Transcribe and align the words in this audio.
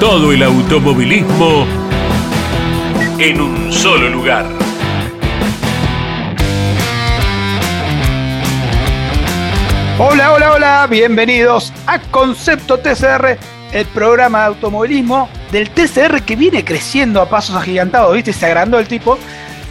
Todo 0.00 0.30
el 0.30 0.44
automovilismo 0.44 1.66
en 3.18 3.40
un 3.40 3.72
solo 3.72 4.08
lugar. 4.08 4.46
Hola, 9.98 10.34
hola, 10.34 10.52
hola, 10.52 10.86
bienvenidos 10.88 11.72
a 11.88 11.98
Concepto 11.98 12.78
TCR, 12.78 13.38
el 13.72 13.86
programa 13.86 14.42
de 14.42 14.44
automovilismo 14.46 15.28
del 15.50 15.68
TCR 15.68 16.22
que 16.22 16.36
viene 16.36 16.64
creciendo 16.64 17.20
a 17.20 17.28
pasos 17.28 17.56
agigantados, 17.56 18.14
¿viste? 18.14 18.32
Se 18.32 18.46
agrandó 18.46 18.78
el 18.78 18.86
tipo. 18.86 19.18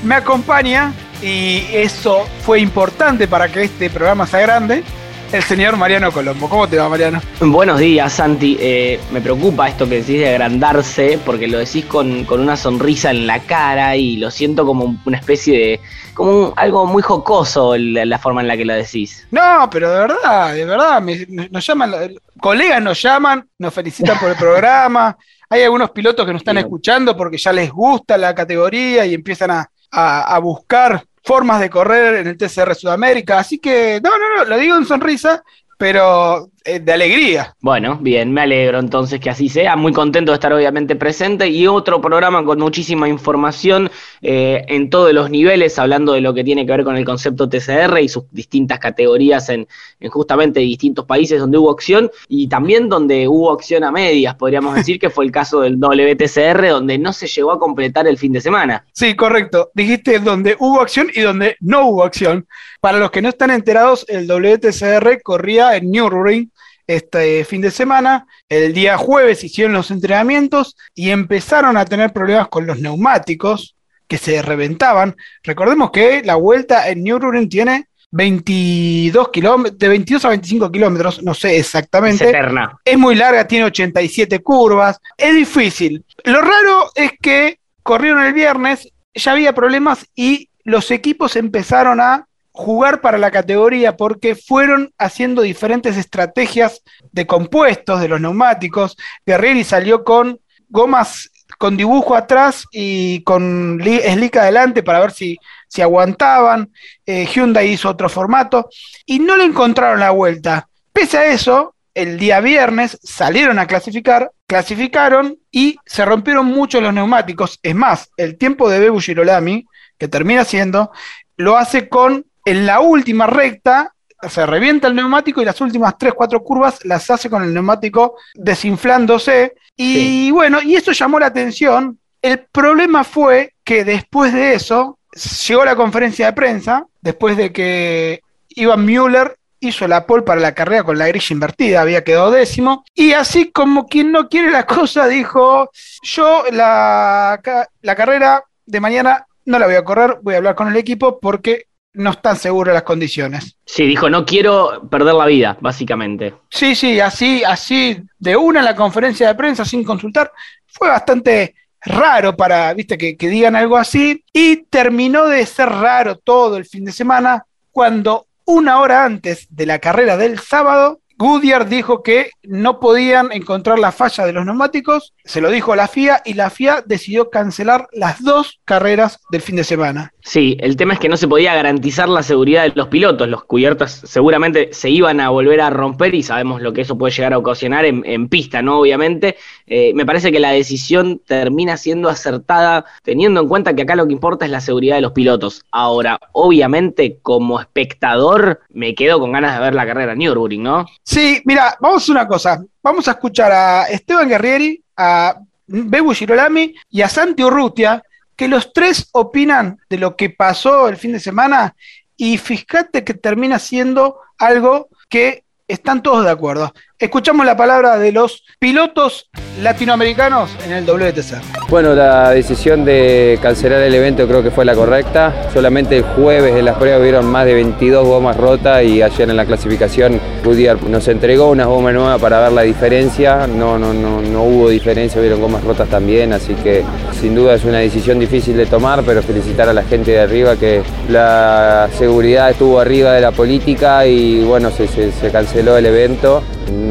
Me 0.04 0.16
acompaña 0.16 0.92
y 1.22 1.64
eso 1.72 2.28
fue 2.42 2.60
importante 2.60 3.30
para 3.30 3.48
que 3.48 3.64
este 3.64 3.90
programa 3.90 4.28
sea 4.28 4.42
grande 4.42 4.84
el 5.32 5.44
señor 5.44 5.78
Mariano 5.78 6.12
Colombo. 6.12 6.50
¿Cómo 6.50 6.68
te 6.68 6.78
va, 6.78 6.88
Mariano? 6.90 7.22
Buenos 7.40 7.80
días, 7.80 8.14
Santi. 8.14 8.58
Eh, 8.60 9.00
me 9.12 9.22
preocupa 9.22 9.68
esto 9.68 9.88
que 9.88 9.96
decís 9.96 10.20
de 10.20 10.30
agrandarse, 10.30 11.20
porque 11.26 11.48
lo 11.48 11.60
decís 11.60 11.86
con, 11.86 12.26
una 12.30 12.56
sonrisa 12.56 13.12
en 13.12 13.28
la 13.28 13.40
cara 13.40 13.96
y 13.96 14.18
lo 14.18 14.32
siento 14.32 14.66
como 14.66 14.98
una 15.06 15.18
especie 15.18 15.58
de. 15.58 15.80
como 16.14 16.54
algo 16.56 16.86
muy 16.86 17.02
jocoso 17.02 17.76
la, 17.78 18.20
forma 18.20 18.42
en 18.42 18.48
la 18.48 18.58
que 18.58 18.66
lo 18.66 18.74
decís. 18.74 19.28
No, 19.32 19.70
pero 19.70 19.92
de 19.92 20.00
verdad, 20.00 20.54
de 20.54 20.66
verdad. 20.66 21.04
nos 21.52 21.66
llaman, 21.66 21.94
colegas 22.40 22.82
nos 22.82 23.02
llaman, 23.02 23.48
nos 23.58 23.74
felicitan 23.74 24.18
por 24.20 24.30
el 24.30 24.36
programa. 24.40 25.18
Hay 25.50 25.64
algunos 25.64 25.92
pilotos 25.92 26.26
que 26.26 26.34
nos 26.34 26.42
están 26.42 26.58
escuchando 26.58 27.16
porque 27.16 27.38
ya 27.38 27.54
les 27.54 27.72
gusta 27.72 28.18
la 28.18 28.36
categoría 28.36 29.06
y 29.06 29.14
empiezan 29.14 29.52
a, 29.52 29.70
a 29.92 30.40
buscar 30.40 31.07
formas 31.28 31.60
de 31.60 31.70
correr 31.70 32.16
en 32.16 32.28
el 32.28 32.38
TCR 32.38 32.74
Sudamérica. 32.74 33.38
Así 33.38 33.60
que, 33.60 34.00
no, 34.02 34.18
no, 34.18 34.38
no, 34.38 34.46
lo 34.46 34.58
digo 34.58 34.78
en 34.78 34.86
sonrisa, 34.86 35.44
pero 35.78 36.50
eh, 36.68 36.82
de 36.82 36.92
alegría. 36.92 37.56
Bueno, 37.62 37.98
bien, 38.02 38.34
me 38.34 38.42
alegro 38.42 38.80
entonces 38.80 39.22
que 39.22 39.30
así 39.30 39.48
sea. 39.48 39.78
Muy 39.78 39.94
contento 39.94 40.34
de 40.34 40.36
estar 40.36 40.52
obviamente 40.52 40.98
presente 40.98 41.48
y 41.48 41.66
otro 41.66 42.02
programa 42.02 42.44
con 42.44 42.60
muchísima 42.60 43.08
información 43.08 43.90
eh, 44.22 44.66
en 44.68 44.90
todos 44.90 45.14
los 45.14 45.30
niveles, 45.30 45.80
hablando 45.80 46.12
de 46.12 46.20
lo 46.20 46.34
que 46.34 46.44
tiene 46.44 46.66
que 46.66 46.74
ver 46.74 46.84
con 46.84 46.98
el 46.98 47.06
concepto 47.06 47.48
TCR 47.48 48.00
y 48.02 48.10
sus 48.10 48.30
distintas 48.32 48.80
categorías 48.80 49.48
en, 49.48 49.66
justamente 50.10 50.60
distintos 50.60 51.06
países 51.06 51.40
donde 51.40 51.58
hubo 51.58 51.72
acción 51.72 52.12
y 52.28 52.50
también 52.50 52.90
donde 52.90 53.30
hubo 53.30 53.54
acción 53.54 53.86
a 53.86 53.92
medias, 53.92 54.36
podríamos 54.36 54.76
decir 54.76 55.00
que 55.00 55.10
fue 55.10 55.24
el 55.24 55.32
caso 55.32 55.62
del 55.62 55.78
WTCR, 55.78 56.68
donde 56.68 56.98
no 56.98 57.14
se 57.14 57.28
llegó 57.28 57.54
a 57.54 57.60
completar 57.60 58.08
el 58.08 58.18
fin 58.18 58.34
de 58.34 58.42
semana. 58.42 58.86
Sí, 58.92 59.16
correcto. 59.16 59.72
Dijiste 59.74 60.20
donde 60.20 60.58
hubo 60.60 60.82
acción 60.82 61.08
y 61.14 61.22
donde 61.22 61.56
no 61.62 61.88
hubo 61.88 62.04
acción. 62.04 62.46
Para 62.82 63.00
los 63.00 63.10
que 63.10 63.22
no 63.22 63.30
están 63.30 63.52
enterados, 63.52 64.06
el 64.08 64.28
WTCR 64.28 65.22
corría 65.24 65.67
en 65.76 65.92
Nürburgring 65.92 66.52
este 66.88 67.44
fin 67.44 67.62
de 67.62 67.72
semana. 67.72 68.26
El 68.48 68.74
día 68.74 68.98
jueves 68.98 69.44
hicieron 69.44 69.74
los 69.74 69.92
entrenamientos 69.92 70.78
y 70.96 71.10
empezaron 71.10 71.78
a 71.78 71.86
tener 71.86 72.14
problemas 72.14 72.48
con 72.48 72.66
los 72.66 72.80
neumáticos 72.80 73.76
que 74.08 74.18
se 74.18 74.42
reventaban. 74.42 75.16
Recordemos 75.44 75.92
que 75.92 76.24
la 76.24 76.36
vuelta 76.36 76.90
en 76.90 77.04
Nürburgring 77.04 77.50
tiene 77.50 77.88
22 78.12 79.30
kilómetros, 79.30 79.78
de 79.78 79.88
22 79.90 80.26
a 80.26 80.30
25 80.30 80.72
kilómetros, 80.72 81.24
no 81.24 81.34
sé 81.34 81.58
exactamente. 81.58 82.24
Es 82.24 82.30
eterna. 82.30 82.80
Es 82.86 82.98
muy 82.98 83.16
larga, 83.16 83.48
tiene 83.48 83.66
87 83.66 84.40
curvas. 84.40 85.00
Es 85.18 85.36
difícil. 85.36 86.06
Lo 86.24 86.42
raro 86.42 86.90
es 86.96 87.12
que 87.22 87.60
corrieron 87.84 88.24
el 88.24 88.34
viernes, 88.34 88.90
ya 89.14 89.34
había 89.34 89.54
problemas 89.54 90.06
y 90.16 90.50
los 90.64 90.92
equipos 90.92 91.36
empezaron 91.36 92.00
a 92.00 92.28
jugar 92.58 93.02
para 93.02 93.20
la 93.20 93.30
categoría 93.30 93.96
porque 93.96 94.36
fueron 94.36 94.92
haciendo 94.98 95.44
diferentes 95.44 95.96
estrategias 95.96 96.82
de 97.12 97.28
compuestos 97.28 98.02
de 98.02 98.08
los 98.08 98.20
neumáticos. 98.20 98.98
Guerrieri 99.26 99.64
salió 99.64 100.04
con 100.04 100.40
gomas 100.70 101.30
con 101.60 101.78
dibujo 101.78 102.16
atrás 102.16 102.66
y 102.72 103.22
con 103.24 103.80
slick 103.82 104.38
adelante 104.38 104.84
para 104.84 105.00
ver 105.00 105.12
si, 105.12 105.38
si 105.68 105.82
aguantaban. 105.82 106.72
Eh, 107.06 107.26
Hyundai 107.26 107.70
hizo 107.70 107.90
otro 107.90 108.10
formato 108.10 108.70
y 109.06 109.20
no 109.20 109.38
le 109.38 109.46
encontraron 109.46 110.00
la 110.00 110.12
vuelta. 110.12 110.68
Pese 110.92 111.18
a 111.18 111.28
eso, 111.28 111.76
el 111.94 112.20
día 112.20 112.42
viernes 112.42 113.00
salieron 113.04 113.60
a 113.60 113.68
clasificar, 113.68 114.32
clasificaron 114.46 115.38
y 115.52 115.78
se 115.86 116.06
rompieron 116.06 116.48
mucho 116.48 116.82
los 116.82 116.94
neumáticos. 116.94 117.60
Es 117.62 117.76
más, 117.76 118.10
el 118.18 118.38
tiempo 118.38 118.70
de 118.70 118.80
Bebu 118.80 119.00
Girolami, 119.00 119.68
que 119.98 120.08
termina 120.08 120.44
siendo, 120.44 120.92
lo 121.38 121.58
hace 121.58 121.88
con 121.90 122.27
en 122.48 122.66
la 122.66 122.80
última 122.80 123.28
recta 123.28 123.94
se 124.30 124.46
revienta 124.46 124.88
el 124.88 124.96
neumático 124.96 125.42
y 125.42 125.46
las 125.46 125.60
últimas 125.60 125.96
3-4 125.96 126.42
curvas 126.42 126.80
las 126.86 127.12
hace 127.12 127.30
con 127.30 127.44
el 127.44 127.54
neumático 127.54 128.16
desinflándose. 128.36 129.56
Y 129.76 130.32
bueno, 130.32 130.62
y 130.62 130.76
eso 130.78 130.94
llamó 130.94 131.20
la 131.20 131.26
atención. 131.26 132.00
El 132.22 132.40
problema 132.40 133.04
fue 133.04 133.54
que 133.66 133.84
después 133.84 134.32
de 134.34 134.54
eso 134.54 134.98
llegó 135.46 135.66
la 135.66 135.76
conferencia 135.76 136.28
de 136.28 136.34
prensa, 136.34 136.86
después 137.02 137.36
de 137.36 137.52
que 137.52 138.22
Ivan 138.50 138.86
Müller 138.86 139.36
hizo 139.60 139.86
la 139.86 140.06
pole 140.06 140.24
para 140.24 140.40
la 140.40 140.54
carrera 140.54 140.84
con 140.84 140.98
la 140.98 141.08
grilla 141.08 141.34
invertida, 141.34 141.82
había 141.82 142.06
quedado 142.06 142.32
décimo, 142.32 142.86
y 142.96 143.12
así 143.12 143.52
como 143.52 143.88
quien 143.88 144.14
no 144.14 144.30
quiere 144.30 144.52
la 144.52 144.66
cosa, 144.66 145.08
dijo, 145.08 145.70
yo 146.02 146.46
la, 146.52 147.42
la 147.82 147.96
carrera 147.96 148.44
de 148.66 148.80
mañana 148.80 149.26
no 149.46 149.60
la 149.60 149.66
voy 149.66 149.76
a 149.76 149.84
correr, 149.84 150.20
voy 150.22 150.36
a 150.36 150.38
hablar 150.38 150.56
con 150.56 150.70
el 150.70 150.78
equipo 150.78 151.20
porque 151.20 151.66
no 151.98 152.12
están 152.12 152.38
seguras 152.38 152.74
las 152.74 152.84
condiciones. 152.84 153.58
Sí, 153.66 153.86
dijo, 153.86 154.10
no 154.10 154.26
quiero 154.26 154.88
perder 154.90 155.16
la 155.16 155.26
vida, 155.26 155.58
básicamente. 155.60 156.34
Sí, 156.50 156.76
sí, 156.76 157.00
así, 157.00 157.44
así, 157.44 158.02
de 158.18 158.36
una 158.36 158.60
en 158.60 158.66
la 158.66 158.76
conferencia 158.76 159.28
de 159.28 159.36
prensa 159.36 159.66
sin 159.66 159.84
consultar, 159.84 160.32
fue 160.68 160.90
bastante 160.90 161.56
raro 161.82 162.36
para, 162.36 162.74
viste, 162.74 162.98
que, 162.98 163.18
que 163.18 163.30
digan 163.30 163.56
algo 163.56 163.78
así, 163.78 164.24
y 164.32 164.64
terminó 164.64 165.26
de 165.26 165.46
ser 165.46 165.70
raro 165.70 166.18
todo 166.18 166.58
el 166.58 166.66
fin 166.66 166.86
de 166.86 166.92
semana 166.92 167.46
cuando 167.72 168.28
una 168.46 168.80
hora 168.80 169.04
antes 169.04 169.48
de 169.50 169.66
la 169.66 169.80
carrera 169.80 170.18
del 170.18 170.40
sábado, 170.40 171.02
Goodyear 171.18 171.68
dijo 171.68 172.04
que 172.04 172.30
no 172.44 172.80
podían 172.80 173.32
encontrar 173.32 173.80
la 173.80 173.92
falla 173.92 174.26
de 174.26 174.34
los 174.34 174.46
neumáticos, 174.46 175.14
se 175.26 175.42
lo 175.42 175.50
dijo 175.50 175.74
a 175.74 175.76
la 175.76 175.88
FIA 175.88 176.22
y 176.24 176.36
la 176.36 176.52
FIA 176.52 176.84
decidió 176.86 177.32
cancelar 177.32 177.88
las 177.92 178.24
dos 178.24 178.60
carreras 178.66 179.20
del 179.32 179.42
fin 179.42 179.56
de 179.56 179.64
semana. 179.64 180.14
Sí, 180.28 180.58
el 180.60 180.76
tema 180.76 180.94
es 180.94 181.00
que 181.00 181.08
no 181.08 181.16
se 181.16 181.30
podía 181.30 181.56
garantizar 181.56 182.10
la 182.10 182.22
seguridad 182.22 182.64
de 182.64 182.74
los 182.76 182.90
pilotos, 182.90 183.30
los 183.30 183.46
cubiertos 183.46 184.02
seguramente 184.04 184.74
se 184.74 184.90
iban 184.90 185.22
a 185.22 185.30
volver 185.30 185.62
a 185.62 185.70
romper 185.70 186.14
y 186.16 186.22
sabemos 186.22 186.62
lo 186.62 186.74
que 186.74 186.82
eso 186.82 186.98
puede 186.98 187.14
llegar 187.14 187.32
a 187.32 187.38
ocasionar 187.38 187.86
en, 187.86 188.28
pista, 188.28 188.62
¿no? 188.62 188.82
Obviamente, 188.82 189.38
eh, 189.68 189.94
me 189.94 190.06
parece 190.06 190.30
que 190.30 190.42
la 190.42 190.52
decisión 190.52 191.22
termina 191.26 191.78
siendo 191.78 192.10
acertada 192.10 192.84
teniendo 193.04 193.40
en 193.40 193.48
cuenta 193.48 193.74
que 193.74 193.84
acá 193.84 193.96
lo 193.96 194.06
que 194.06 194.12
importa 194.12 194.44
es 194.44 194.52
la 194.52 194.60
seguridad 194.60 194.96
de 194.96 195.02
los 195.02 195.14
pilotos. 195.14 195.64
Ahora, 195.72 196.20
obviamente, 196.34 197.20
como 197.22 197.62
espectador, 197.62 198.60
me 198.70 198.96
quedo 198.96 199.22
con 199.22 199.32
ganas 199.32 199.58
de 199.58 199.64
ver 199.64 199.76
la 199.76 199.88
carrera 199.88 200.14
Nürburgring, 200.14 200.62
¿no? 200.62 200.86
Sí, 201.04 201.42
mira, 201.46 201.78
vamos 201.80 202.10
a 202.10 202.12
una 202.12 202.28
cosa. 202.28 202.62
Vamos 202.84 203.08
a 203.08 203.12
escuchar 203.12 203.54
a 203.54 203.84
Esteban 203.86 204.28
Guerrieri, 204.28 204.84
a 204.98 205.40
Bebu 205.68 206.14
Girolami 206.14 206.74
y 206.90 207.02
a 207.02 207.08
Santi 207.08 207.44
Urrutia, 207.44 208.04
que 208.38 208.48
los 208.48 208.72
tres 208.72 209.10
opinan 209.12 209.80
de 209.90 209.98
lo 209.98 210.16
que 210.16 210.30
pasó 210.30 210.88
el 210.88 210.96
fin 210.96 211.12
de 211.12 211.20
semana 211.20 211.76
y 212.16 212.38
fíjate 212.38 213.04
que 213.04 213.14
termina 213.14 213.60
siendo 213.60 214.20
algo 214.38 214.88
que 215.10 215.44
están 215.68 216.02
todos 216.02 216.24
de 216.24 216.32
acuerdo. 216.32 216.74
Escuchamos 217.00 217.46
la 217.46 217.56
palabra 217.56 218.00
de 218.00 218.12
los 218.12 218.44
pilotos 218.58 219.30
latinoamericanos 219.62 220.50
en 220.66 220.72
el 220.72 220.84
WTC. 220.84 221.70
Bueno, 221.70 221.94
la 221.94 222.32
decisión 222.32 222.86
de 222.86 223.38
cancelar 223.40 223.84
el 223.84 223.94
evento 223.94 224.28
creo 224.28 224.42
que 224.42 224.50
fue 224.50 224.66
la 224.66 224.74
correcta. 224.74 225.48
Solamente 225.54 225.98
el 225.98 226.04
jueves 226.04 226.56
en 226.56 226.66
las 226.66 226.76
pruebas 226.76 227.00
hubieron 227.02 227.28
más 227.28 227.46
de 227.46 227.54
22 227.54 228.04
gomas 228.04 228.36
rotas 228.36 228.84
y 228.84 229.04
ayer 229.04 229.30
en 229.30 229.38
la 229.38 229.46
clasificación 229.46 230.20
Goodyear 230.44 230.82
nos 230.86 231.08
entregó 231.08 231.52
una 231.52 231.66
goma 231.66 231.92
nueva 231.92 232.18
para 232.18 232.40
ver 232.40 232.54
la 232.54 232.64
diferencia. 232.64 233.46
No, 233.46 233.78
no, 233.78 233.94
no, 233.94 234.20
no 234.20 234.42
hubo 234.42 234.70
diferencia, 234.70 235.22
hubieron 235.22 235.40
gomas 235.40 235.64
rotas 235.64 235.88
también, 235.90 236.34
así 236.34 236.56
que 236.56 236.84
Sin 237.22 237.36
duda 237.36 237.54
es 237.54 237.64
una 237.64 237.78
decisión 237.78 238.18
difícil 238.18 238.58
de 238.58 238.66
tomar, 238.66 239.04
pero 239.04 239.22
felicitar 239.22 239.70
a 239.70 239.74
la 239.74 239.84
gente 239.84 240.12
de 240.12 240.20
arriba 240.22 240.56
que 240.56 240.82
la 241.10 241.90
seguridad 241.96 242.50
estuvo 242.50 242.80
arriba 242.80 243.14
de 243.14 243.22
la 243.22 243.32
política 243.32 244.08
y 244.08 244.44
bueno, 244.44 244.72
se 244.72 245.32
canceló 245.32 245.78
el 245.78 245.86
evento. 245.86 246.42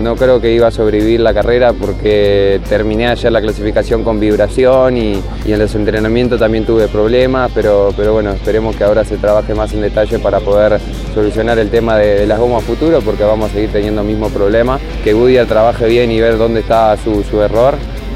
No 0.03 0.17
creo 0.17 0.41
que 0.41 0.53
iba 0.53 0.69
a 0.69 0.71
sobrevivir 0.71 1.21
la 1.21 1.33
carrera 1.33 1.73
porque 1.73 2.61
terminé 2.69 3.09
ayer 3.09 3.33
la 3.33 3.41
clasificación 3.41 4.05
con 4.05 4.21
vibración 4.21 4.97
y, 4.97 5.23
en 5.47 5.59
los 5.59 5.75
entrenamientos 5.75 6.39
también 6.39 6.65
tuve 6.65 6.89
problemas, 6.89 7.51
pero, 7.55 7.93
pero 7.97 8.13
bueno, 8.13 8.31
esperemos 8.33 8.77
que 8.77 8.85
ahora 8.85 9.05
se 9.05 9.17
trabaje 9.17 9.55
más 9.55 9.73
en 9.73 9.81
detalle 9.81 10.19
para 10.19 10.41
poder 10.41 10.79
solucionar 11.15 11.59
el 11.59 11.71
tema 11.71 11.97
de, 11.97 12.27
las 12.27 12.39
gomas 12.39 12.65
futuro 12.65 13.01
porque 13.01 13.25
vamos 13.25 13.51
a 13.51 13.55
seguir 13.55 13.71
teniendo 13.71 14.03
el 14.03 14.07
mismo 14.07 14.29
problema, 14.29 14.79
que 15.03 15.13
Goodyear 15.13 15.47
trabaje 15.47 15.87
bien 15.87 16.11
y 16.11 16.21
ver 16.21 16.37
dónde 16.39 16.61
está 16.61 16.97
su, 16.97 17.23
su 17.23 17.41
error 17.41 17.75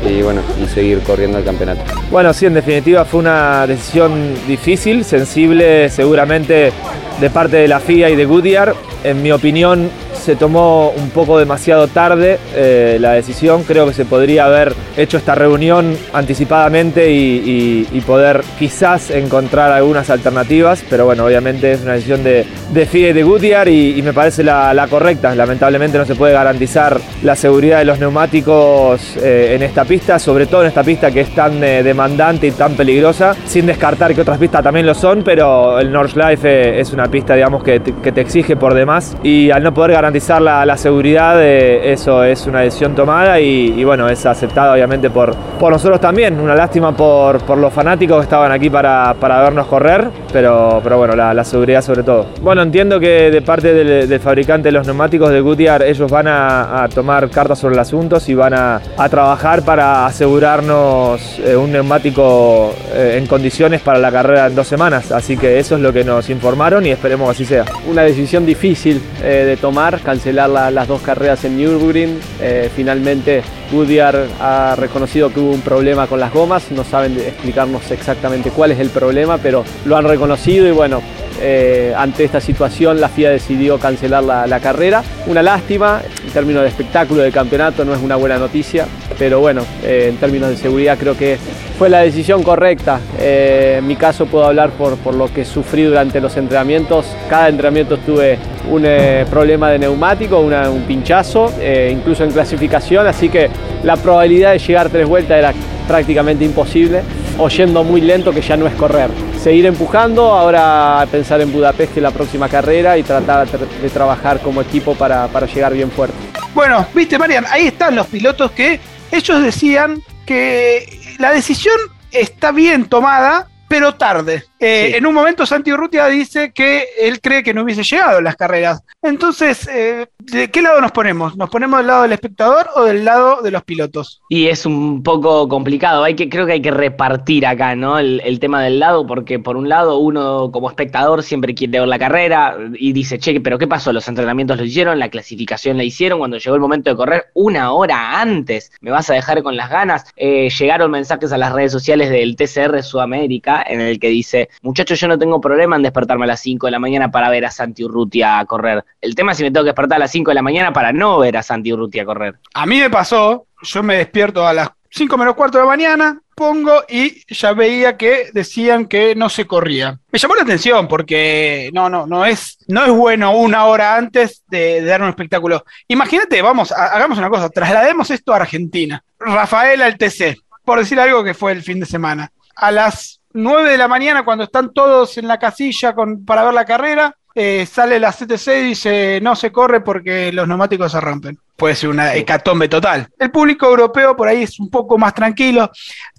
y 0.09 0.23
bueno, 0.23 0.41
y 0.63 0.67
seguir 0.67 1.01
corriendo 1.01 1.39
el 1.39 1.45
campeonato. 1.45 1.83
Bueno, 2.11 2.33
sí, 2.33 2.47
en 2.47 2.55
definitiva 2.55 3.05
fue 3.05 3.21
una 3.21 3.67
decisión 3.67 4.35
difícil, 4.47 5.05
sensible 5.05 5.89
seguramente 5.89 6.73
de 7.21 7.31
parte 7.31 7.59
de 7.59 7.69
la 7.69 7.81
FIA 7.81 8.11
y 8.11 8.17
de 8.17 8.25
Goodyear. 8.25 8.75
En 9.05 9.23
mi 9.23 9.31
opinión, 9.33 9.91
se 10.21 10.37
tomó 10.37 10.91
un 10.91 11.11
poco 11.11 11.39
demasiado 11.39 11.89
tarde 11.89 12.39
eh, 12.55 12.99
la 13.01 13.13
decisión. 13.13 13.65
Creo 13.65 13.87
que 13.87 13.95
se 13.95 14.05
podría 14.05 14.47
haber 14.47 14.75
hecho 14.97 15.17
esta 15.17 15.35
reunión 15.35 15.97
anticipadamente 16.13 17.11
y, 17.11 18.01
poder 18.07 18.43
quizás 18.59 19.11
encontrar 19.11 19.71
algunas 19.71 20.11
alternativas, 20.11 20.83
pero 20.89 21.05
bueno, 21.05 21.27
obviamente 21.27 21.73
es 21.73 21.83
una 21.83 21.93
decisión 21.93 22.25
de, 22.25 22.45
de 22.73 22.87
FIA 22.87 23.11
y 23.11 23.13
de 23.13 23.23
Goodyear 23.23 23.69
y, 23.69 24.01
me 24.03 24.13
parece 24.13 24.43
la, 24.43 24.87
correcta. 24.91 25.35
Lamentablemente 25.35 25.99
no 25.99 26.07
se 26.07 26.17
puede 26.17 26.33
garantizar 26.33 26.99
la 27.23 27.37
seguridad 27.37 27.79
de 27.79 27.85
los 27.85 28.01
neumáticos 28.01 29.17
eh, 29.19 29.53
en 29.55 29.63
esta 29.63 29.85
pista, 29.85 30.19
sobre 30.19 30.47
todo 30.47 30.63
en 30.63 30.69
esta 30.69 30.83
pista 30.83 31.13
que 31.13 31.21
es 31.21 31.35
tan 31.35 31.63
eh, 31.63 31.83
demandante 31.83 32.49
y 32.49 32.51
tan 32.51 32.75
peligrosa, 32.75 33.37
sin 33.47 33.67
descartar 33.67 34.15
que 34.15 34.23
otras 34.23 34.39
pistas 34.39 34.65
también 34.65 34.87
lo 34.87 34.95
son, 34.95 35.23
pero 35.23 35.79
el 35.79 35.93
Nordschleife 35.93 36.81
es 36.81 36.93
una 36.93 37.09
pista, 37.09 37.35
digamos, 37.35 37.63
que 37.63 37.81
que 38.03 38.13
te 38.13 38.21
exige 38.21 38.57
por 38.57 38.75
demás 38.75 39.17
y 39.23 39.51
al 39.51 39.63
no 39.63 39.73
poder 39.75 39.93
garantizar 39.93 40.10
garantizar 40.11 40.43
la, 40.43 40.77
seguridad, 40.77 41.41
eso 41.41 42.25
es 42.25 42.45
una 42.49 42.63
decisión 42.63 42.97
tomada 42.97 43.39
y, 43.39 43.85
bueno, 43.85 44.09
es 44.09 44.27
aceptada 44.27 44.73
obviamente 44.73 45.09
por, 45.09 45.37
por 45.37 45.71
nosotros 45.71 46.01
también. 46.01 46.41
Una 46.41 46.57
lástima 46.57 46.91
por, 46.97 47.39
por 47.43 47.59
los 47.59 47.73
fanáticos 47.73 48.19
que 48.19 48.23
estaban 48.25 48.51
aquí 48.51 48.69
para, 48.69 49.15
para 49.15 49.41
vernos 49.41 49.69
correr, 49.69 50.09
pero, 50.33 50.81
pero 50.83 50.99
bueno, 50.99 51.15
la, 51.15 51.45
seguridad 51.45 51.81
sobre 51.83 52.03
todo. 52.03 52.27
Bueno, 52.43 52.63
entiendo 52.63 52.99
que 52.99 53.31
de 53.31 53.41
parte 53.43 53.73
del, 53.73 54.21
fabricante 54.21 54.69
de 54.69 54.73
los 54.73 54.87
neumáticos 54.87 55.31
de 55.31 55.41
Goodyear, 55.41 55.83
ellos 55.85 56.11
van 56.11 56.27
a, 56.27 56.89
tomar 56.93 57.31
cartas 57.31 57.61
sobre 57.61 57.75
el 57.75 57.81
asunto 57.81 58.19
y 58.27 58.35
van 58.35 58.55
a, 58.55 58.81
trabajar 59.09 59.63
para 59.63 60.07
asegurarnos 60.07 61.39
eh, 61.39 61.55
un 61.57 61.71
neumático 61.73 62.75
eh, 62.93 63.17
en 63.19 63.27
condiciones 63.27 63.81
para 63.81 63.99
la 63.99 64.11
carrera 64.11 64.49
en 64.49 64.57
dos 64.57 64.67
semanas. 64.67 65.13
Así 65.13 65.37
que 65.37 65.59
eso 65.59 65.77
es 65.77 65.81
lo 65.81 65.93
que 65.93 66.03
nos 66.03 66.29
informaron 66.31 66.85
y 66.85 66.91
esperemos 66.91 67.29
que 67.29 67.31
así 67.31 67.45
sea. 67.45 67.65
Una 67.89 68.03
decisión 68.03 68.45
difícil 68.45 69.01
eh, 69.23 69.45
de 69.47 69.57
tomar 69.57 70.00
cancelar 70.01 70.51
las 70.51 70.89
dos 70.89 71.01
carreras 71.03 71.45
en 71.45 71.57
Nürburgring. 71.57 72.19
Eh, 72.41 72.71
finalmente 72.75 73.43
Goodyear 73.73 74.27
ha 74.41 74.75
reconocido 74.77 75.33
que 75.33 75.41
hubo 75.41 75.53
un 75.53 75.61
problema 75.61 76.07
con 76.07 76.21
las 76.21 76.33
gomas, 76.33 76.71
no 76.71 76.85
saben 76.85 77.19
explicarnos 77.19 77.91
exactamente 77.91 78.51
cuál 78.51 78.73
es 78.73 78.81
el 78.81 78.91
problema, 78.91 79.39
pero 79.39 79.65
lo 79.85 79.97
han 79.97 80.05
reconocido 80.05 80.67
y 80.67 80.73
bueno, 80.73 81.03
eh, 81.41 81.95
ante 81.97 82.25
esta 82.25 82.41
situación 82.41 83.01
la 83.01 83.09
FIA 83.09 83.31
decidió 83.31 83.79
cancelar 83.79 84.23
la, 84.23 84.61
carrera. 84.61 85.03
Una 85.27 85.43
lástima, 85.43 86.03
en 86.25 86.31
términos 86.31 86.63
de 86.63 86.69
espectáculo 86.69 87.23
de 87.23 87.33
campeonato 87.33 87.85
no 87.85 87.95
es 87.95 88.01
una 88.01 88.17
buena 88.17 88.39
noticia, 88.39 88.87
pero 89.19 89.41
bueno, 89.41 89.63
eh, 89.83 90.09
en 90.11 90.17
términos 90.17 90.51
de 90.51 90.57
seguridad 90.57 90.99
creo 90.99 91.17
que 91.17 91.39
fue 91.79 91.89
la 91.89 92.01
decisión 92.01 92.43
correcta. 92.43 93.01
Eh, 93.19 93.77
en 93.79 93.87
mi 93.87 93.97
caso 93.97 94.27
puedo 94.27 94.45
hablar 94.45 94.71
por, 94.71 94.97
por, 94.99 95.15
lo 95.15 95.33
que 95.33 95.45
sufrí 95.45 95.85
durante 95.85 96.21
los 96.21 96.37
entrenamientos. 96.37 97.07
Cada 97.29 97.49
entrenamiento 97.49 97.97
tuve 97.99 98.39
un 98.71 98.87
problema 99.31 99.71
de 99.71 99.79
neumático, 99.79 100.39
un 100.41 100.85
pinchazo, 100.87 101.53
incluso 101.91 102.25
en 102.25 102.33
clasificación, 102.33 103.07
así 103.07 103.29
que 103.29 103.49
la 103.83 103.97
probabilidad 103.97 104.53
de 104.53 104.59
llegar 104.59 104.91
tres 104.91 105.09
vueltas 105.09 105.39
era 105.39 105.55
prácticamente 105.89 106.45
imposible, 106.45 107.03
o 107.41 107.49
yendo 107.49 107.83
muy 107.83 108.01
lento 108.01 108.33
que 108.33 108.43
ya 108.43 108.57
no 108.57 108.67
es 108.67 108.75
correr 108.75 109.11
seguir 109.43 109.65
empujando, 109.65 110.35
ahora 110.35 111.07
pensar 111.11 111.41
en 111.41 111.51
Budapest 111.51 111.95
que 111.95 112.01
la 112.01 112.11
próxima 112.11 112.49
carrera 112.49 112.99
y 112.99 113.03
tratar 113.03 113.49
de 113.49 113.89
trabajar 113.89 114.39
como 114.41 114.61
equipo 114.61 114.95
para, 114.95 115.29
para 115.29 115.47
llegar 115.47 115.73
bien 115.73 115.91
fuerte. 115.91 116.15
Bueno, 116.55 116.87
viste 116.95 117.19
Marian, 117.19 117.47
ahí 117.51 117.69
están 117.69 117.97
los 117.97 118.07
pilotos 118.07 118.51
que 118.51 118.79
ellos 119.11 119.43
decían 119.43 120.03
que 120.27 121.17
la 121.19 121.33
decisión 121.33 121.77
está 122.13 122.53
bien 122.53 122.85
tomada, 122.85 123.49
pero 123.71 123.95
tarde. 123.95 124.43
Eh, 124.59 124.97
en 124.97 125.07
un 125.07 125.15
momento 125.15 125.47
Santi 125.47 125.73
Urrutia 125.73 126.07
dice 126.07 126.53
que 126.53 126.87
él 127.01 127.21
cree 127.21 127.45
que 127.45 127.55
no 127.55 127.63
hubiese 127.63 127.85
llegado 127.85 128.19
a 128.19 128.21
las 128.21 128.35
carreras. 128.35 128.83
Entonces, 129.01 129.69
eh, 129.69 130.09
¿de 130.19 130.51
qué 130.51 130.61
lado 130.61 130.81
nos 130.81 130.91
ponemos? 130.91 131.37
¿Nos 131.37 131.49
ponemos 131.51 131.79
del 131.79 131.87
lado 131.87 132.03
del 132.03 132.13
espectador 132.13 132.67
o 132.75 132.83
del 132.83 133.05
lado 133.05 133.43
de 133.43 133.53
los 133.53 133.63
pilotos? 133.63 134.23
Y 134.29 134.49
es 134.49 134.67
un 134.67 135.05
poco 135.05 135.49
complicado. 135.49 136.03
Hay 136.03 136.17
que, 136.17 136.29
creo 136.29 136.47
que 136.47 136.55
hay 136.55 136.61
que 136.61 136.73
repartir 136.73 137.47
acá, 137.47 137.77
¿no? 137.77 138.01
El, 138.01 138.41
tema 138.41 138.61
del 138.61 138.81
lado, 138.81 139.07
porque 139.07 139.39
por 139.39 139.57
un 139.57 139.69
lado 139.69 139.99
uno 139.99 140.51
como 140.51 140.69
espectador 140.69 141.23
siempre 141.23 141.55
quiere 141.55 141.79
ver 141.79 141.89
la 141.89 141.99
carrera 141.99 142.57
y 142.75 142.93
dice, 142.93 143.21
che, 143.21 143.41
pero 143.41 143.57
¿qué 143.57 143.69
pasó? 143.69 143.93
Los 143.93 144.09
entrenamientos 144.09 144.59
lo 144.59 144.65
hicieron, 144.65 144.99
la 144.99 145.11
clasificación 145.11 145.77
la 145.77 145.85
hicieron, 145.85 146.19
cuando 146.19 146.39
llegó 146.39 146.57
el 146.57 146.61
momento 146.61 146.91
de 146.91 146.97
correr 146.97 147.27
una 147.35 147.71
hora 147.71 148.21
antes, 148.21 148.73
me 148.81 148.91
vas 148.91 149.09
a 149.11 149.15
dejar 149.15 149.45
con 149.45 149.57
las 149.57 149.71
ganas. 149.71 150.07
Eh, 150.17 150.49
llegaron 150.51 150.91
mensajes 150.91 151.33
a 151.33 151.39
las 151.39 151.53
redes 151.53 151.71
sociales 151.71 152.11
del 152.11 152.35
TCR 152.35 152.83
Sudamérica 152.83 153.60
en 153.67 153.81
el 153.81 153.99
que 153.99 154.09
dice, 154.09 154.49
muchachos, 154.63 154.99
yo 155.01 155.09
no 155.09 155.19
tengo 155.19 155.41
problema 155.41 155.77
en 155.77 155.83
despertarme 155.83 156.25
a 156.25 156.29
las 156.29 156.41
5 156.41 156.67
de 156.67 156.71
la 156.71 156.79
mañana 156.79 157.11
para 157.11 157.31
ver 157.31 157.45
a 157.45 157.51
Santi 157.51 157.85
Urrutia 157.85 158.45
correr. 158.47 158.85
El 159.01 159.15
tema 159.15 159.33
es 159.33 159.39
si 159.39 159.45
me 159.45 159.51
tengo 159.51 159.65
que 159.65 159.71
despertar 159.71 159.97
a 159.97 160.01
las 160.01 160.11
5 160.11 160.31
de 160.31 160.35
la 160.35 160.43
mañana 160.43 160.73
para 160.73 160.93
no 160.93 161.19
ver 161.19 161.37
a 161.37 161.43
Santi 161.43 161.73
Urrutia 161.73 162.05
correr. 162.05 162.39
A 162.55 162.67
mí 162.67 162.79
me 162.79 162.91
pasó, 162.91 163.47
yo 163.63 163.83
me 163.83 163.97
despierto 163.97 164.47
a 164.47 164.53
las 164.53 164.71
5 164.91 165.17
menos 165.17 165.35
cuarto 165.35 165.59
de 165.59 165.65
la 165.65 165.71
mañana, 165.71 166.21
pongo 166.41 166.85
y 166.89 167.23
ya 167.33 167.53
veía 167.53 167.97
que 167.97 168.31
decían 168.33 168.87
que 168.87 169.15
no 169.15 169.29
se 169.29 169.47
corría. 169.47 170.01
Me 170.11 170.19
llamó 170.19 170.35
la 170.35 170.43
atención 170.43 170.89
porque 170.89 171.71
no, 171.73 171.89
no, 171.89 172.07
no 172.07 172.25
es, 172.25 172.57
no 172.67 172.85
es 172.85 172.91
bueno 172.91 173.37
una 173.37 173.67
hora 173.67 173.97
antes 173.97 174.43
de, 174.49 174.83
dar 174.83 175.03
un 175.03 175.11
espectáculo. 175.11 175.65
Imagínate, 175.87 176.41
vamos, 176.43 176.73
hagamos 176.73 177.19
una 177.19 177.29
cosa, 177.29 177.51
traslademos 177.51 178.11
esto 178.11 178.33
a 178.33 178.37
Argentina. 178.37 179.05
Rafael 179.19 179.83
al 179.83 179.99
TC, 179.99 180.39
por 180.65 180.79
decir 180.79 180.99
algo 180.99 181.23
que 181.23 181.35
fue 181.35 181.53
el 181.53 181.63
fin 181.63 181.79
de 181.79 181.87
semana. 181.87 182.33
A 182.57 182.73
las 182.73 183.20
9 183.33 183.71
de 183.71 183.79
la 183.79 183.89
mañana, 183.89 184.25
cuando 184.25 184.45
están 184.45 184.73
todos 184.73 185.17
en 185.19 185.29
la 185.29 185.39
casilla 185.39 185.95
con, 185.95 186.25
para 186.25 186.45
ver 186.45 186.55
la 186.55 186.65
carrera, 186.65 187.15
eh, 187.35 187.65
sale 187.65 188.01
la 188.01 188.13
CTC 188.13 188.49
y 188.49 188.63
dice 188.63 189.21
no 189.23 189.37
se 189.37 189.53
corre 189.53 189.83
porque 189.83 190.33
los 190.33 190.49
neumáticos 190.49 190.93
se 190.93 191.01
rompen. 191.01 191.39
Puede 191.57 191.77
ser 191.77 191.91
una 191.91 192.15
hecatombe 192.15 192.69
total. 192.69 193.09
El 193.19 193.31
público 193.31 193.67
europeo 193.67 194.17
por 194.17 194.29
ahí 194.29 194.43
es 194.43 194.59
un 194.59 194.69
poco 194.69 194.99
más 194.99 195.15
tranquilo. 195.15 195.71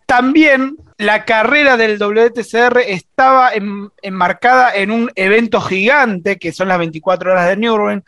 También 0.05 0.75
la 0.97 1.25
carrera 1.25 1.77
del 1.77 1.97
WTCR 1.97 2.79
estaba 2.85 3.51
enmarcada 4.01 4.73
en 4.75 4.91
un 4.91 5.11
evento 5.15 5.59
gigante, 5.61 6.37
que 6.37 6.51
son 6.51 6.67
las 6.67 6.77
24 6.77 7.31
horas 7.31 7.47
de 7.47 7.57
Nürburgring. 7.57 8.03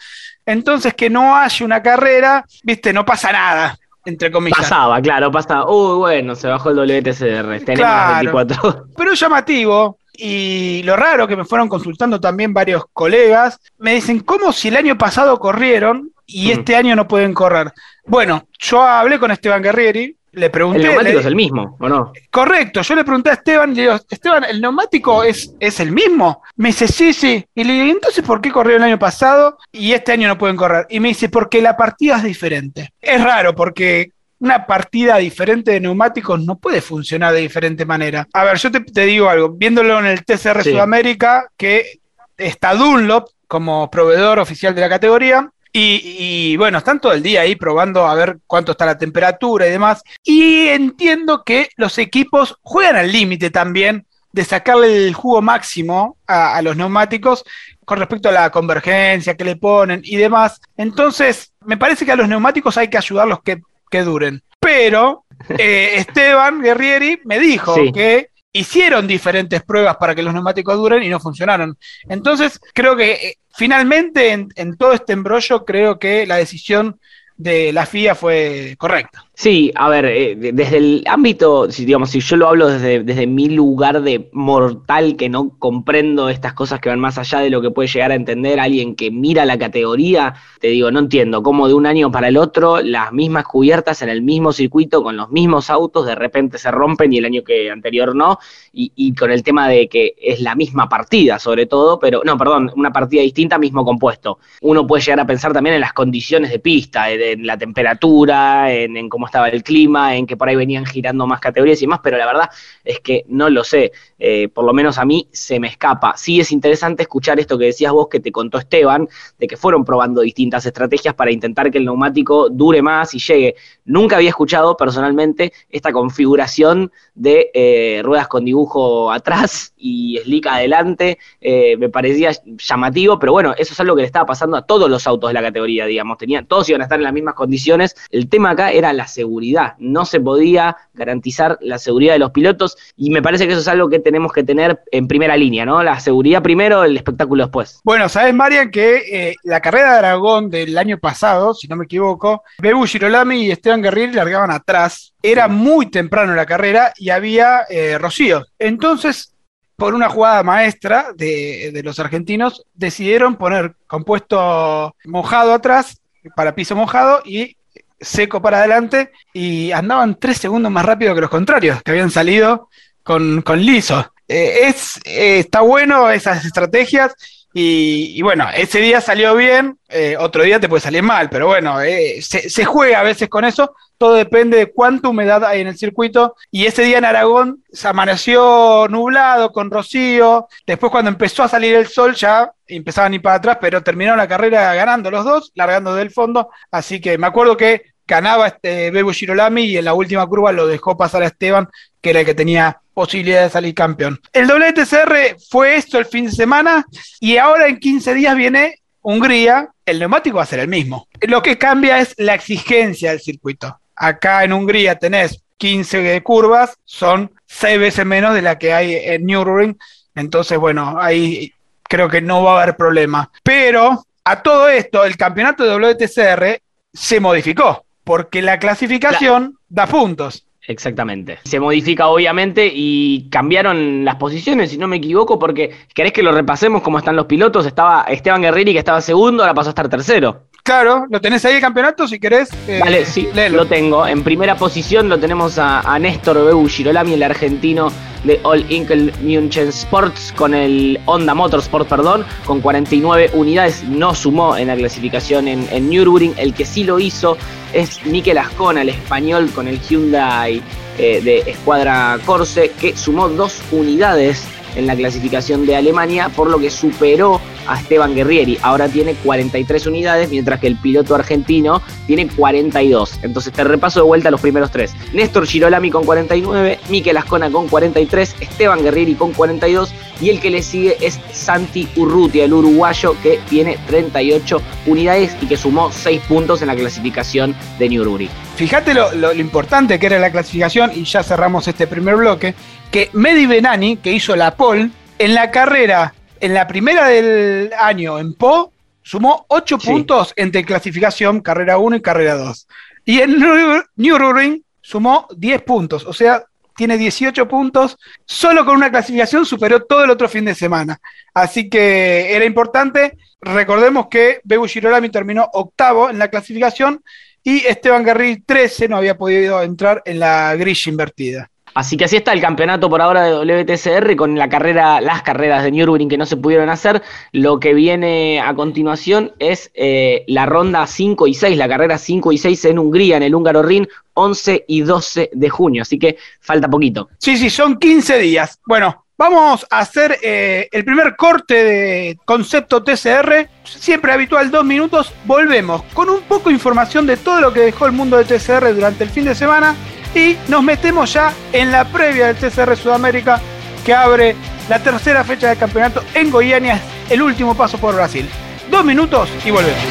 Entonces, 0.46 0.94
que 0.94 1.10
no 1.10 1.36
haya 1.36 1.66
una 1.66 1.82
carrera, 1.82 2.46
viste, 2.64 2.92
no 2.92 3.06
pasa 3.06 3.32
nada 3.32 3.80
entre 4.06 4.32
comillas. 4.32 4.58
Pasaba, 4.58 5.02
claro, 5.02 5.32
pasaba. 5.32 5.70
Uy, 5.72 5.98
bueno, 5.98 6.36
se 6.36 6.48
bajó 6.48 6.70
el 6.70 6.78
WTCR. 6.78 7.66
Tenemos 7.66 7.76
claro, 7.76 8.34
24. 8.34 8.86
Pero 8.96 9.12
es 9.12 9.20
llamativo. 9.20 9.98
Y 10.16 10.84
lo 10.84 10.96
raro 10.96 11.28
que 11.28 11.36
me 11.36 11.44
fueron 11.44 11.68
consultando 11.68 12.20
también 12.20 12.54
varios 12.54 12.84
colegas, 12.94 13.60
me 13.80 13.96
dicen, 13.96 14.20
¿cómo 14.20 14.54
si 14.54 14.68
el 14.68 14.78
año 14.78 14.96
pasado 14.96 15.40
corrieron 15.40 16.12
y 16.28 16.50
mm. 16.50 16.52
este 16.52 16.76
año 16.76 16.96
no 16.96 17.08
pueden 17.08 17.34
correr? 17.34 17.74
Bueno, 18.06 18.48
yo 18.60 18.84
hablé 18.84 19.18
con 19.18 19.32
Esteban 19.32 19.64
Guerrieri, 19.64 20.16
le 20.34 20.50
pregunté. 20.50 20.82
El 20.82 20.88
neumático 20.88 21.20
es 21.20 21.26
el 21.26 21.36
mismo, 21.36 21.78
¿o 21.80 21.90
no? 21.90 22.12
Correcto, 22.30 22.82
yo 22.82 22.96
le 22.96 23.04
pregunté 23.04 23.30
a 23.30 23.34
Esteban 23.34 23.74
le 23.74 23.82
digo, 23.84 24.00
Esteban, 24.10 24.44
¿el 24.44 24.62
neumático 24.62 25.24
es, 25.24 25.54
es 25.60 25.80
el 25.80 25.92
mismo? 25.92 26.42
Me 26.56 26.70
dice, 26.70 26.88
sí, 26.88 27.14
sí. 27.14 27.46
Y 27.56 27.64
le 27.64 27.74
digo, 27.74 27.86
entonces 27.86 28.24
por 28.24 28.42
qué 28.42 28.52
corrió 28.52 28.78
el 28.78 28.84
año 28.84 29.00
pasado 29.00 29.58
y 29.72 29.94
este 29.94 30.12
año 30.12 30.28
no 30.28 30.38
pueden 30.38 30.56
correr? 30.56 30.86
Y 30.90 31.00
me 31.00 31.10
dice, 31.10 31.30
porque 31.30 31.62
la 31.62 31.78
partida 31.78 32.18
es 32.18 32.24
diferente. 32.24 32.94
Es 33.00 33.24
raro 33.24 33.56
porque 33.56 34.12
una 34.40 34.66
partida 34.66 35.18
diferente 35.18 35.72
de 35.72 35.80
neumáticos 35.80 36.44
no 36.44 36.58
puede 36.58 36.82
funcionar 36.82 37.34
de 37.34 37.40
diferente 37.40 37.86
manera. 37.86 38.28
A 38.34 38.44
ver, 38.44 38.58
yo 38.58 38.72
te, 38.72 39.06
digo 39.06 39.30
algo, 39.30 39.50
viéndolo 39.50 40.00
en 40.00 40.06
el 40.08 40.26
TCR 40.26 40.64
Sudamérica, 40.64 41.48
que 41.56 42.00
está 42.38 42.74
Dunlop 42.74 43.30
como 43.48 43.90
proveedor 43.90 44.40
oficial 44.40 44.76
de 44.76 44.82
la 44.82 44.90
categoría, 44.90 45.50
y, 45.76 46.56
bueno, 46.58 46.78
están 46.78 47.00
todo 47.00 47.14
el 47.14 47.24
día 47.24 47.42
ahí 47.42 47.56
probando 47.56 48.06
a 48.06 48.14
ver 48.14 48.38
cuánto 48.46 48.74
está 48.74 48.86
la 48.86 48.98
temperatura 48.98 49.68
y 49.68 49.72
demás. 49.72 50.04
Y 50.24 50.68
entiendo 50.68 51.44
que 51.44 51.70
los 51.78 51.98
equipos 51.98 52.58
juegan 52.62 52.96
al 52.96 53.12
límite 53.12 53.50
también 53.50 54.06
de 54.32 54.44
sacarle 54.44 55.08
el 55.08 55.14
jugo 55.16 55.42
máximo 55.42 56.18
a, 56.28 56.62
los 56.62 56.76
neumáticos 56.76 57.44
con 57.86 58.00
respecto 58.00 58.30
a 58.30 58.34
la 58.34 58.50
convergencia 58.52 59.36
que 59.36 59.44
le 59.46 59.56
ponen 59.56 60.02
y 60.04 60.16
demás. 60.18 60.62
Entonces, 60.78 61.54
me 61.66 61.78
parece 61.78 62.06
que 62.06 62.12
a 62.12 62.16
los 62.16 62.28
neumáticos 62.28 62.78
hay 62.78 62.88
que 62.90 62.98
ayudarlos 62.98 63.42
que, 63.44 63.62
que 63.90 64.04
duren. 64.04 64.44
Pero 64.60 65.26
eh, 65.58 65.94
Esteban 65.96 66.62
Guerrieri 66.62 67.20
me 67.26 67.40
dijo 67.40 67.76
Sí. 67.76 67.92
que 67.92 68.30
hicieron 68.54 69.08
diferentes 69.08 69.64
pruebas 69.64 69.98
para 69.98 70.14
que 70.14 70.22
los 70.22 70.34
neumáticos 70.34 70.78
duren 70.78 71.04
y 71.04 71.10
no 71.10 71.20
funcionaron. 71.20 71.78
Entonces, 72.08 72.60
creo 72.74 72.96
que 72.96 73.12
eh, 73.12 73.38
finalmente 73.54 74.32
en, 74.32 74.50
en 74.56 74.78
todo 74.78 74.94
este 74.94 75.14
embrollo, 75.14 75.66
creo 75.66 75.98
que 75.98 76.26
la 76.28 76.38
decisión 76.38 77.00
de 77.36 77.74
la 77.74 77.86
FIA 77.86 78.16
fue 78.16 78.76
correcta. 78.78 79.26
Sí, 79.44 79.74
a 79.76 79.90
ver, 79.90 80.06
eh, 80.06 80.36
de- 80.38 80.54
desde 80.54 80.78
el 80.78 81.04
ámbito, 81.06 81.70
si 81.70 81.84
digamos, 81.84 82.12
si 82.12 82.22
yo 82.22 82.38
lo 82.38 82.48
hablo 82.48 82.70
desde, 82.70 83.04
desde 83.04 83.28
mi 83.28 83.50
lugar 83.50 84.02
de 84.02 84.30
mortal 84.32 85.18
que 85.18 85.28
no 85.28 85.58
comprendo 85.60 86.30
estas 86.30 86.54
cosas 86.54 86.80
que 86.80 86.88
van 86.88 87.02
más 87.02 87.18
allá 87.18 87.40
de 87.40 87.50
lo 87.50 87.62
que 87.62 87.70
puede 87.70 87.90
llegar 87.90 88.12
a 88.12 88.16
entender 88.16 88.58
alguien 88.62 88.96
que 88.96 89.12
mira 89.12 89.44
la 89.44 89.58
categoría, 89.58 90.34
te 90.62 90.70
digo, 90.70 90.92
no 90.92 91.00
entiendo 91.00 91.44
cómo 91.44 91.68
de 91.68 91.74
un 91.74 91.86
año 91.86 92.10
para 92.10 92.30
el 92.30 92.38
otro 92.38 92.82
las 92.82 93.12
mismas 93.12 93.44
cubiertas 93.44 94.02
en 94.02 94.08
el 94.08 94.22
mismo 94.22 94.54
circuito 94.54 95.04
con 95.04 95.18
los 95.18 95.30
mismos 95.30 95.70
autos 95.70 96.06
de 96.06 96.16
repente 96.16 96.58
se 96.58 96.72
rompen 96.72 97.12
y 97.12 97.18
el 97.18 97.26
año 97.26 97.44
que 97.44 97.70
anterior 97.70 98.16
no, 98.16 98.40
y, 98.72 98.94
y 98.96 99.14
con 99.14 99.30
el 99.30 99.44
tema 99.44 99.68
de 99.68 99.90
que 99.90 100.14
es 100.22 100.40
la 100.40 100.56
misma 100.56 100.88
partida 100.88 101.38
sobre 101.38 101.66
todo, 101.66 102.00
pero 102.00 102.22
no, 102.24 102.38
perdón, 102.38 102.72
una 102.78 102.94
partida 102.94 103.22
distinta, 103.22 103.58
mismo 103.58 103.84
compuesto. 103.84 104.40
Uno 104.62 104.88
puede 104.88 105.04
llegar 105.04 105.20
a 105.20 105.26
pensar 105.28 105.52
también 105.52 105.76
en 105.76 105.82
las 105.82 105.92
condiciones 105.92 106.50
de 106.50 106.60
pista, 106.60 107.12
en, 107.12 107.22
en 107.42 107.46
la 107.46 107.58
temperatura, 107.58 108.72
en, 108.74 108.96
en 108.96 109.10
cómo 109.10 109.26
estaba 109.34 109.50
el 109.50 109.64
clima, 109.64 110.16
en 110.16 110.28
que 110.28 110.38
por 110.38 110.48
ahí 110.48 110.56
venían 110.56 110.86
girando 110.86 111.26
más 111.26 111.40
categorías 111.40 111.82
y 111.82 111.88
más, 111.88 112.02
pero 112.04 112.18
la 112.18 112.28
verdad 112.28 112.50
es 112.84 113.00
que 113.00 113.26
no 113.28 113.50
lo 113.50 113.64
sé. 113.64 113.92
Eh, 114.20 114.48
por 114.48 114.64
lo 114.64 114.74
menos 114.74 115.00
a 115.00 115.06
mí 115.06 115.28
se 115.32 115.60
me 115.60 115.68
escapa. 115.68 116.16
Sí 116.16 116.40
es 116.40 116.52
interesante 116.52 117.02
escuchar 117.02 117.40
esto 117.40 117.58
que 117.58 117.66
decías 117.66 117.92
vos 117.92 118.08
que 118.10 118.20
te 118.20 118.32
contó 118.32 118.60
Esteban, 118.60 119.10
de 119.40 119.48
que 119.48 119.58
fueron 119.58 119.84
probando 119.84 120.22
distintas 120.22 120.68
estrategias 120.68 121.16
para 121.16 121.32
intentar 121.32 121.72
que 121.72 121.80
el 121.80 121.86
neumático 121.86 122.48
dure 122.50 122.84
más 122.84 123.16
y 123.16 123.20
llegue. 123.20 123.56
Nunca 123.86 124.18
había 124.18 124.30
escuchado 124.30 124.78
personalmente 124.78 125.52
esta 125.70 125.92
configuración 125.92 126.92
de 127.16 127.50
eh, 127.56 128.02
ruedas 128.04 128.28
con 128.28 128.46
dibujo 128.46 129.12
atrás 129.12 129.74
y 129.78 130.20
slick 130.24 130.46
adelante. 130.46 131.18
Eh, 131.42 131.76
me 131.78 131.90
parecía 131.90 132.32
llamativo, 132.44 133.18
pero 133.18 133.32
bueno, 133.32 133.56
eso 133.58 133.74
es 133.74 133.80
algo 133.80 133.96
que 133.96 134.04
le 134.04 134.08
estaba 134.08 134.28
pasando 134.28 134.58
a 134.58 134.62
todos 134.62 134.90
los 134.90 135.08
autos 135.08 135.32
de 135.32 135.34
la 135.34 135.42
categoría, 135.42 135.86
digamos. 135.88 136.20
Tenían, 136.20 136.46
todos 136.46 136.70
iban 136.70 136.82
a 136.82 136.84
estar 136.86 137.00
en 137.00 137.04
las 137.04 137.14
mismas 137.14 137.34
condiciones. 137.34 137.96
El 138.12 138.30
tema 138.30 138.52
acá 138.52 138.72
era 138.72 138.94
la 138.94 139.08
seguridad. 139.14 139.76
No 139.78 140.06
se 140.06 140.20
podía 140.20 140.76
garantizar 140.94 141.58
la 141.62 141.78
seguridad 141.78 142.14
de 142.14 142.20
los 142.20 142.32
pilotos 142.32 142.78
y 142.98 143.10
me 143.10 143.22
parece 143.22 143.46
que 143.46 143.54
eso 143.54 143.62
es 143.62 143.68
algo 143.68 143.90
que 143.90 144.00
tenemos 144.00 144.34
que 144.34 144.44
tener 144.44 144.82
en 144.92 145.08
primera 145.08 145.38
línea, 145.38 145.66
¿no? 145.66 145.82
La 145.84 146.00
seguridad 146.00 146.42
primero, 146.42 146.84
el 146.84 146.98
espectáculo 146.98 147.44
después. 147.44 147.80
Bueno, 147.84 148.10
sabes, 148.10 148.34
Marian, 148.34 148.72
que 148.72 149.30
eh, 149.30 149.36
la 149.44 149.62
carrera 149.62 149.94
de 149.94 149.98
Aragón 150.00 150.50
del 150.50 150.78
año 150.78 150.98
pasado, 150.98 151.54
si 151.54 151.68
no 151.68 151.76
me 151.76 151.86
equivoco, 151.86 152.44
Bebu 152.60 152.86
Girolami 152.86 153.44
y 153.44 153.52
Esteban 153.52 153.82
Guerrieri 153.82 154.14
largaban 154.14 154.52
atrás. 154.52 155.14
Era 155.22 155.48
muy 155.48 155.88
temprano 155.88 156.36
la 156.36 156.46
carrera 156.46 156.94
y 156.98 157.10
había 157.10 157.62
eh, 157.70 157.98
Rocío. 157.98 158.46
Entonces, 158.60 159.34
por 159.76 159.94
una 159.94 160.10
jugada 160.10 160.44
maestra 160.44 161.08
de, 161.16 161.72
de 161.74 161.84
los 161.84 162.00
argentinos, 162.00 162.66
decidieron 162.74 163.36
poner 163.36 163.76
compuesto 163.88 164.96
mojado 165.06 165.54
atrás 165.54 166.00
para 166.36 166.56
piso 166.56 166.76
mojado 166.76 167.22
y 167.26 167.58
seco 168.04 168.42
para 168.42 168.60
adelante 168.60 169.12
y 169.34 169.72
andaban 169.72 170.20
tres 170.20 170.38
segundos 170.38 170.72
más 170.72 170.86
rápido 170.86 171.16
que 171.16 171.22
los 171.22 171.30
contrarios, 171.30 171.82
que 171.84 171.92
habían 171.92 172.12
salido 172.12 172.70
con, 173.04 173.42
con 173.42 173.60
liso. 173.62 174.14
Eh, 174.28 174.68
es, 174.68 174.98
eh, 175.06 175.40
está 175.40 175.62
bueno 175.62 176.10
esas 176.10 176.46
estrategias 176.46 177.14
y, 177.56 178.20
bueno, 178.24 178.48
ese 178.56 178.80
día 178.80 179.00
salió 179.00 179.36
bien, 179.36 179.78
eh, 179.88 180.16
otro 180.20 180.42
día 180.42 180.60
te 180.60 180.68
puede 180.68 180.82
salir 180.82 181.04
mal, 181.04 181.30
pero 181.30 181.46
bueno, 181.46 181.78
se, 181.80 182.50
se 182.50 182.66
juega 182.66 183.00
a 183.00 183.04
veces 183.04 183.30
con 183.30 183.46
eso, 183.46 183.76
todo 184.00 184.16
depende 184.16 184.58
de 184.58 184.72
cuánta 184.72 185.10
humedad 185.10 185.46
hay 185.46 185.62
en 185.62 185.68
el 185.68 185.78
circuito. 185.78 186.36
Y 186.50 186.66
ese 186.66 186.82
día 186.82 186.98
en 186.98 187.06
Aragón 187.06 187.64
se 187.72 187.88
amaneció 187.88 188.88
nublado 188.90 189.52
con 189.52 189.70
rocío, 189.70 190.48
después 190.66 190.92
cuando 190.92 191.10
empezó 191.10 191.44
a 191.44 191.48
salir 191.48 191.76
el 191.76 191.88
sol 191.88 192.16
ya 192.16 192.52
empezaban 192.66 193.12
a 193.12 193.16
ir 193.16 193.22
para 193.22 193.36
atrás, 193.36 193.60
pero 193.62 193.84
terminaron 193.84 194.18
la 194.18 194.28
carrera 194.28 194.74
ganando 194.74 195.12
los 195.12 195.24
dos, 195.24 195.52
largando 195.54 195.94
del 195.94 196.10
fondo, 196.10 196.50
así 196.72 197.00
que 197.00 197.20
me 197.20 197.28
acuerdo 197.28 197.56
que 197.56 197.93
ganaba 198.08 198.48
este 198.48 198.92
Bebu 198.92 199.12
Girolami 199.12 199.64
y 199.64 199.78
en 199.78 199.86
la 199.86 199.94
última 199.94 200.26
curva 200.28 200.52
lo 200.52 200.68
dejó 200.68 200.98
pasar 200.98 201.24
a 201.24 201.28
Esteban, 201.28 201.68
que 202.02 202.10
era 202.12 202.22
el 202.22 202.26
que 202.26 202.34
tenía 202.34 202.80
posibilidad 202.94 203.44
de 203.44 203.50
salir 203.50 203.74
campeón. 203.74 204.20
El 204.32 204.48
WTCR 204.48 205.38
fue 205.50 205.76
esto 205.76 205.98
el 205.98 206.06
fin 206.06 206.26
de 206.26 206.32
semana 206.32 206.86
y 207.20 207.38
ahora 207.38 207.68
en 207.68 207.80
15 207.80 208.14
días 208.14 208.36
viene 208.36 208.80
Hungría, 209.02 209.70
el 209.86 210.00
neumático 210.00 210.38
va 210.38 210.44
a 210.44 210.48
ser 210.48 210.60
el 210.60 210.68
mismo. 210.68 211.08
Lo 211.22 211.42
que 211.42 211.58
cambia 211.58 212.00
es 212.00 212.14
la 212.18 212.36
exigencia 212.36 213.12
del 213.12 213.20
circuito. 213.20 213.80
Acá 213.96 214.44
en 214.44 214.54
Hungría 214.54 214.96
tenés 214.98 215.44
15 215.58 216.22
curvas, 216.24 216.78
son 216.86 217.32
6 217.48 217.80
veces 217.80 218.06
menos 218.06 218.34
de 218.34 218.42
la 218.42 218.58
que 218.58 218.74
hay 218.74 218.96
en 218.96 219.26
Nürburgring, 219.26 219.78
entonces 220.16 220.58
bueno, 220.58 220.98
ahí 221.00 221.54
creo 221.84 222.10
que 222.10 222.22
no 222.22 222.44
va 222.44 222.60
a 222.60 222.64
haber 222.64 222.78
problema. 222.78 223.30
Pero 223.44 224.06
a 224.24 224.42
todo 224.42 224.70
esto, 224.70 225.04
el 225.04 225.18
campeonato 225.18 225.64
de 225.64 225.76
WTCR 225.76 226.62
se 226.94 227.20
modificó, 227.20 227.86
porque 228.04 228.42
la 228.42 228.60
clasificación 228.60 229.58
da 229.70 229.88
puntos. 229.88 230.46
Exactamente. 230.66 231.40
Se 231.44 231.60
modifica 231.60 232.08
obviamente 232.08 232.72
y 232.74 233.28
cambiaron 233.30 234.06
las 234.06 234.16
posiciones, 234.16 234.72
si 234.72 234.78
no 234.78 234.88
me 234.88 234.98
equivoco, 234.98 235.38
porque 235.38 235.72
querés 235.94 236.14
que 236.14 236.24
lo 236.24 236.32
repasemos 236.32 236.82
cómo 236.82 237.00
están 237.00 237.16
los 237.16 237.26
pilotos. 237.26 237.66
Estaba 237.66 238.04
Esteban 238.04 238.42
Guerreri 238.42 238.72
que 238.72 238.80
estaba 238.80 239.02
segundo, 239.02 239.44
ahora 239.44 239.54
pasó 239.54 239.70
a 239.70 239.72
estar 239.72 239.90
tercero. 239.90 240.44
Claro, 240.64 241.08
lo 241.10 241.20
tenés 241.20 241.44
ahí 241.44 241.56
el 241.56 241.62
campeonato 241.62 242.08
si 242.08 242.20
querés. 242.22 242.50
eh, 242.70 242.80
Vale, 242.82 243.06
sí, 243.06 243.28
léelo. 243.34 243.58
lo 243.58 243.66
tengo. 243.66 244.08
En 244.08 244.24
primera 244.24 244.56
posición 244.56 245.10
lo 245.10 245.20
tenemos 245.20 245.58
a, 245.60 245.82
a 245.82 246.00
Néstor 246.00 246.38
Beu 246.46 246.66
Girolami, 246.70 247.16
el 247.16 247.24
argentino 247.24 247.92
de 248.24 248.40
All 248.44 248.66
Inkle 248.72 249.12
München 249.22 249.68
Sports, 249.68 250.34
con 250.38 250.54
el 250.54 251.02
Honda 251.06 251.34
Motorsport, 251.34 251.90
perdón, 251.90 252.26
con 252.46 252.62
49 252.62 253.32
unidades. 253.34 253.84
No 253.84 254.16
sumó 254.16 254.56
en 254.56 254.70
la 254.70 254.78
clasificación 254.78 255.50
en, 255.50 255.68
en 255.70 255.90
Nürburgring. 255.90 256.36
El 256.38 256.54
que 256.54 256.64
sí 256.66 256.86
lo 256.86 256.98
hizo 256.98 257.38
es 257.74 258.06
Mikel 258.06 258.38
Ascona, 258.38 258.84
el 258.84 258.90
español, 258.90 259.50
con 259.54 259.68
el 259.68 259.82
Hyundai 259.82 260.62
eh, 260.98 261.20
de 261.22 261.40
Escuadra 261.40 262.18
Corse, 262.26 262.72
que 262.80 262.96
sumó 262.96 263.28
dos 263.28 263.62
unidades 263.74 264.46
en 264.76 264.88
la 264.88 264.96
clasificación 264.96 265.66
de 265.66 265.76
Alemania, 265.76 266.30
por 266.30 266.50
lo 266.50 266.60
que 266.60 266.70
superó 266.70 267.40
a 267.68 267.80
Esteban 267.80 268.16
Guerrieri. 268.16 268.58
Ahora 268.62 268.88
tiene 268.88 269.14
43 269.16 269.88
unidades, 269.88 270.30
mientras 270.30 270.60
que 270.60 270.68
el 270.68 270.76
piloto 270.78 271.16
argentino 271.16 271.82
tiene 272.08 272.28
42. 272.28 273.20
Entonces 273.24 273.54
te 273.54 273.64
repaso 273.64 274.02
de 274.02 274.06
vuelta 274.06 274.32
los 274.32 274.42
primeros 274.42 274.72
tres. 274.72 274.94
Néstor 275.14 275.46
Girolami 275.46 275.90
con 275.90 276.06
49, 276.06 276.80
Mikel 276.90 277.18
Ascona 277.18 277.50
con 277.50 277.68
43, 277.68 278.36
Esteban 278.40 278.84
Guerrieri 278.84 279.16
con 279.16 279.34
42 279.34 279.94
y 280.22 280.30
el 280.30 280.40
que 280.40 280.50
le 280.50 280.62
sigue 280.62 280.98
es 281.02 281.20
Santi 281.32 281.88
Urrutia, 281.96 282.46
el 282.46 282.54
uruguayo 282.54 283.16
que 283.22 283.40
tiene 283.50 283.78
38 283.88 284.62
unidades 284.86 285.36
y 285.42 285.48
que 285.48 285.58
sumó 285.58 285.92
6 285.92 286.22
puntos 286.28 286.62
en 286.62 286.68
la 286.68 286.76
clasificación 286.76 287.56
de 287.80 287.90
Nürburgring. 287.90 288.30
Fíjate 288.56 288.94
lo, 288.94 289.34
importante 289.34 290.00
que 290.00 290.06
era 290.06 290.20
la 290.20 290.32
clasificación, 290.32 290.92
y 290.94 291.04
ya 291.06 291.24
cerramos 291.24 291.68
este 291.68 291.88
primer 291.88 292.16
bloque, 292.16 292.54
que 292.94 293.10
Medi 293.14 293.48
Benani, 293.48 293.98
que 293.98 294.12
hizo 294.12 294.36
la 294.36 294.56
pole, 294.56 294.92
en 295.18 295.34
la 295.34 295.50
carrera, 295.50 296.14
en 296.40 296.54
la 296.54 296.68
primera 296.68 297.08
del 297.08 297.72
año 297.76 298.20
en 298.20 298.36
Po, 298.36 298.72
sumó 299.02 299.46
8 299.50 299.80
Sí. 299.80 299.88
puntos 299.88 300.32
entre 300.36 300.64
clasificación, 300.64 301.42
carrera 301.42 301.80
1 301.80 301.96
y 301.96 302.02
carrera 302.04 302.36
2. 302.36 302.68
Y 303.04 303.20
en 303.22 303.38
Nür- 303.40 303.88
Nürburgring 303.96 304.64
sumó 304.80 305.28
10 305.36 305.64
puntos, 305.64 306.06
o 306.06 306.14
sea, 306.14 306.44
tiene 306.76 307.00
18 307.00 307.48
puntos, 307.48 307.98
solo 308.26 308.64
con 308.64 308.76
una 308.76 308.92
clasificación 308.92 309.44
superó 309.44 309.82
todo 309.86 310.04
el 310.04 310.12
otro 310.12 310.30
fin 310.30 310.46
de 310.46 310.54
semana. 310.54 311.00
Así 311.34 311.70
que 311.72 312.36
era 312.36 312.46
importante. 312.46 313.18
Recordemos 313.42 314.06
que 314.08 314.40
Bebu 314.44 314.68
Girolami 314.68 315.10
terminó 315.10 315.50
octavo 315.54 316.12
en 316.12 316.20
la 316.20 316.28
clasificación 316.30 317.04
y 317.44 317.66
Esteban 317.66 318.04
Guerri 318.04 318.42
13 318.46 318.88
no 318.88 318.98
había 318.98 319.18
podido 319.18 319.64
entrar 319.64 320.04
en 320.06 320.20
la 320.20 320.56
grilla 320.56 320.92
invertida. 320.92 321.50
Así 321.74 321.98
que 321.98 322.06
así 322.06 322.18
está 322.18 322.34
el 322.34 322.42
campeonato 322.42 322.90
por 322.90 323.02
ahora 323.02 323.24
de 323.24 323.34
WTCR 323.34 324.16
con 324.16 324.38
la 324.38 324.50
carrera, 324.50 325.02
las 325.02 325.24
carreras 325.24 325.64
de 325.64 325.72
Nürburgring 325.72 326.10
que 326.10 326.18
no 326.18 326.26
se 326.26 326.38
pudieron 326.38 326.70
hacer. 326.70 327.02
Lo 327.32 327.60
que 327.60 327.74
viene 327.74 328.40
a 328.40 328.54
continuación 328.54 329.34
es 329.40 329.72
eh, 329.74 330.24
la 330.28 330.46
ronda 330.46 330.86
5 330.86 331.28
y 331.28 331.34
6, 331.34 331.58
la 331.58 331.68
carrera 331.68 331.98
5 331.98 332.32
y 332.32 332.38
6 332.38 332.66
en 332.66 332.80
Hungría, 332.80 333.18
en 333.18 333.24
el 333.24 333.34
Húngaro 333.34 333.64
Ring, 333.64 333.88
11 334.14 334.66
y 334.68 334.82
12 334.82 335.32
de 335.34 335.50
junio. 335.50 335.82
Así 335.82 335.98
que 335.98 336.18
falta 336.40 336.68
poquito. 336.68 337.10
Sí, 337.18 337.38
sí, 337.38 337.50
son 337.50 337.78
15 337.80 338.20
días. 338.20 338.60
Bueno, 338.66 339.06
vamos 339.18 339.66
a 339.70 339.80
hacer 339.80 340.20
eh, 340.22 340.68
el 340.72 340.86
primer 340.86 341.16
corte 341.16 341.64
de 341.64 342.20
concepto 342.26 342.84
TCR. 342.84 343.50
Siempre 343.64 344.12
habitual, 344.12 344.52
dos 344.52 344.64
minutos. 344.64 345.12
Volvemos 345.26 345.82
con 345.94 346.10
un 346.10 346.22
poco 346.22 346.50
de 346.50 346.56
información 346.56 347.08
de 347.08 347.18
todo 347.18 347.42
lo 347.42 347.52
que 347.52 347.62
dejó 347.62 347.88
el 347.88 347.94
mundo 347.94 348.18
de 348.18 348.26
TCR 348.26 348.74
durante 348.76 349.04
el 349.04 349.10
fin 349.10 349.26
de 349.26 349.34
semana. 349.34 349.76
Y 350.16 350.38
nos 350.48 350.64
metemos 350.64 351.12
ya 351.12 351.34
en 351.52 351.72
la 351.72 351.86
previa 351.86 352.28
del 352.28 352.36
TCR 352.36 352.78
Sudamérica 352.78 353.42
que 353.84 353.94
abre 353.94 354.36
la 354.70 354.80
tercera 354.80 355.24
fecha 355.24 355.50
del 355.50 355.58
campeonato 355.58 356.04
en 356.14 356.30
Goiânia, 356.30 356.80
el 357.10 357.22
último 357.22 357.56
paso 357.56 357.78
por 357.78 357.96
Brasil. 357.96 358.30
Dos 358.70 358.86
minutos 358.86 359.30
y 359.44 359.52
volvemos. 359.52 359.84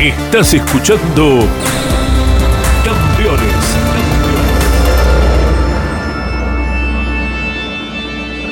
Estás 0.00 0.54
escuchando 0.54 1.46
Campeones. 2.84 3.76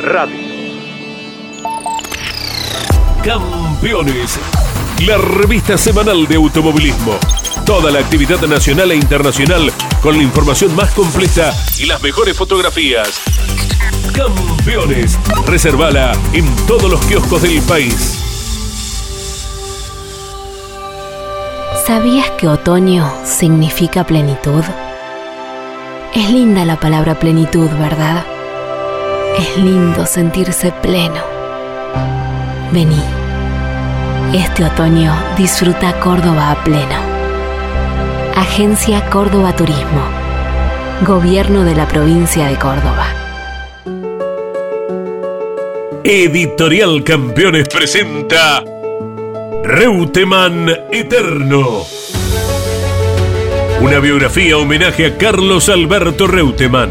Radio. 0.02 0.37
Campeones. 3.25 4.67
La 5.06 5.16
revista 5.16 5.78
semanal 5.78 6.26
de 6.26 6.34
automovilismo. 6.34 7.18
Toda 7.64 7.92
la 7.92 8.00
actividad 8.00 8.40
nacional 8.48 8.90
e 8.90 8.96
internacional 8.96 9.72
con 10.02 10.16
la 10.16 10.24
información 10.24 10.74
más 10.74 10.90
completa 10.92 11.54
y 11.78 11.86
las 11.86 12.02
mejores 12.02 12.36
fotografías. 12.36 13.20
Campeones. 14.12 15.16
Reservala 15.46 16.12
en 16.32 16.44
todos 16.66 16.90
los 16.90 17.00
kioscos 17.06 17.42
del 17.42 17.62
país. 17.62 18.18
¿Sabías 21.86 22.30
que 22.32 22.48
otoño 22.48 23.08
significa 23.24 24.04
plenitud? 24.04 24.64
Es 26.12 26.28
linda 26.28 26.64
la 26.64 26.80
palabra 26.80 27.20
plenitud, 27.20 27.70
¿verdad? 27.78 28.26
Es 29.38 29.56
lindo 29.58 30.04
sentirse 30.06 30.72
pleno. 30.72 31.22
Vení. 32.72 33.17
Este 34.35 34.62
otoño 34.62 35.14
disfruta 35.38 35.99
Córdoba 36.00 36.50
a 36.50 36.62
pleno. 36.62 37.00
Agencia 38.37 39.08
Córdoba 39.08 39.56
Turismo. 39.56 40.02
Gobierno 41.06 41.64
de 41.64 41.75
la 41.75 41.88
provincia 41.88 42.47
de 42.47 42.56
Córdoba. 42.56 43.06
Editorial 46.04 47.02
Campeones 47.04 47.68
presenta 47.68 48.62
Reutemann 49.64 50.68
Eterno. 50.92 51.85
Una 53.80 53.99
biografía 53.99 54.58
homenaje 54.58 55.06
a 55.06 55.16
Carlos 55.16 55.70
Alberto 55.70 56.26
Reutemann, 56.26 56.90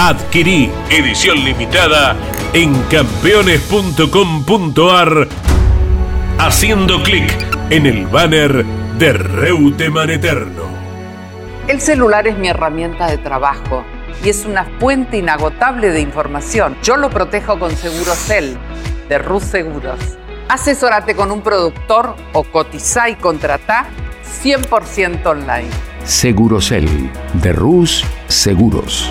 Adquirí 0.00 0.70
edición 0.90 1.44
limitada 1.44 2.14
en 2.52 2.72
campeones.com.ar 2.84 5.26
haciendo 6.38 7.02
clic 7.02 7.28
en 7.70 7.84
el 7.84 8.06
banner 8.06 8.64
de 8.96 9.12
Reutemann 9.12 10.10
Eterno. 10.10 10.62
El 11.66 11.80
celular 11.80 12.28
es 12.28 12.38
mi 12.38 12.46
herramienta 12.46 13.08
de 13.08 13.18
trabajo 13.18 13.82
y 14.24 14.28
es 14.28 14.44
una 14.44 14.66
fuente 14.78 15.18
inagotable 15.18 15.90
de 15.90 16.00
información. 16.00 16.76
Yo 16.84 16.96
lo 16.96 17.10
protejo 17.10 17.58
con 17.58 17.74
Segurocel 17.74 18.56
de 19.08 19.18
Rus 19.18 19.42
Seguros. 19.42 19.98
Asesórate 20.48 21.16
con 21.16 21.32
un 21.32 21.42
productor 21.42 22.14
o 22.34 22.44
cotiza 22.44 23.08
y 23.08 23.16
contrata 23.16 23.86
100% 24.44 25.26
online. 25.26 25.70
Segurocel 26.04 27.10
de 27.42 27.52
Rus 27.52 28.04
Seguros. 28.28 29.10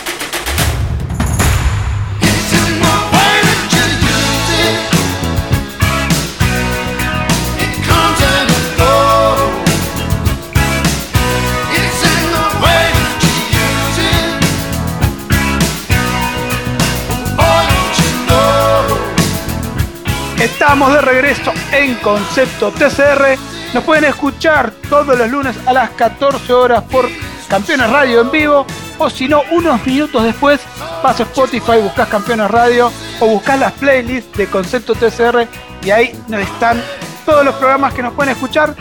Estamos 20.71 20.93
de 20.93 21.01
regreso 21.01 21.51
en 21.73 21.95
Concepto 21.95 22.71
TCR. 22.71 23.37
Nos 23.73 23.83
pueden 23.83 24.05
escuchar 24.05 24.71
todos 24.89 25.17
los 25.17 25.29
lunes 25.29 25.57
a 25.65 25.73
las 25.73 25.89
14 25.89 26.53
horas 26.53 26.81
por 26.83 27.09
Campeones 27.49 27.89
Radio 27.89 28.21
en 28.21 28.31
vivo. 28.31 28.65
O 28.97 29.09
si 29.09 29.27
no, 29.27 29.41
unos 29.51 29.85
minutos 29.85 30.23
después, 30.23 30.61
vas 31.03 31.19
a 31.19 31.23
Spotify, 31.23 31.73
buscas 31.83 32.07
Campeones 32.07 32.49
Radio 32.49 32.89
o 33.19 33.25
buscas 33.27 33.59
las 33.59 33.73
playlists 33.73 34.37
de 34.37 34.47
Concepto 34.47 34.95
TCR 34.95 35.45
y 35.83 35.89
ahí 35.89 36.17
están 36.39 36.81
todos 37.25 37.43
los 37.43 37.55
programas 37.55 37.93
que 37.93 38.03
nos 38.03 38.13
pueden 38.13 38.31
escuchar. 38.31 38.73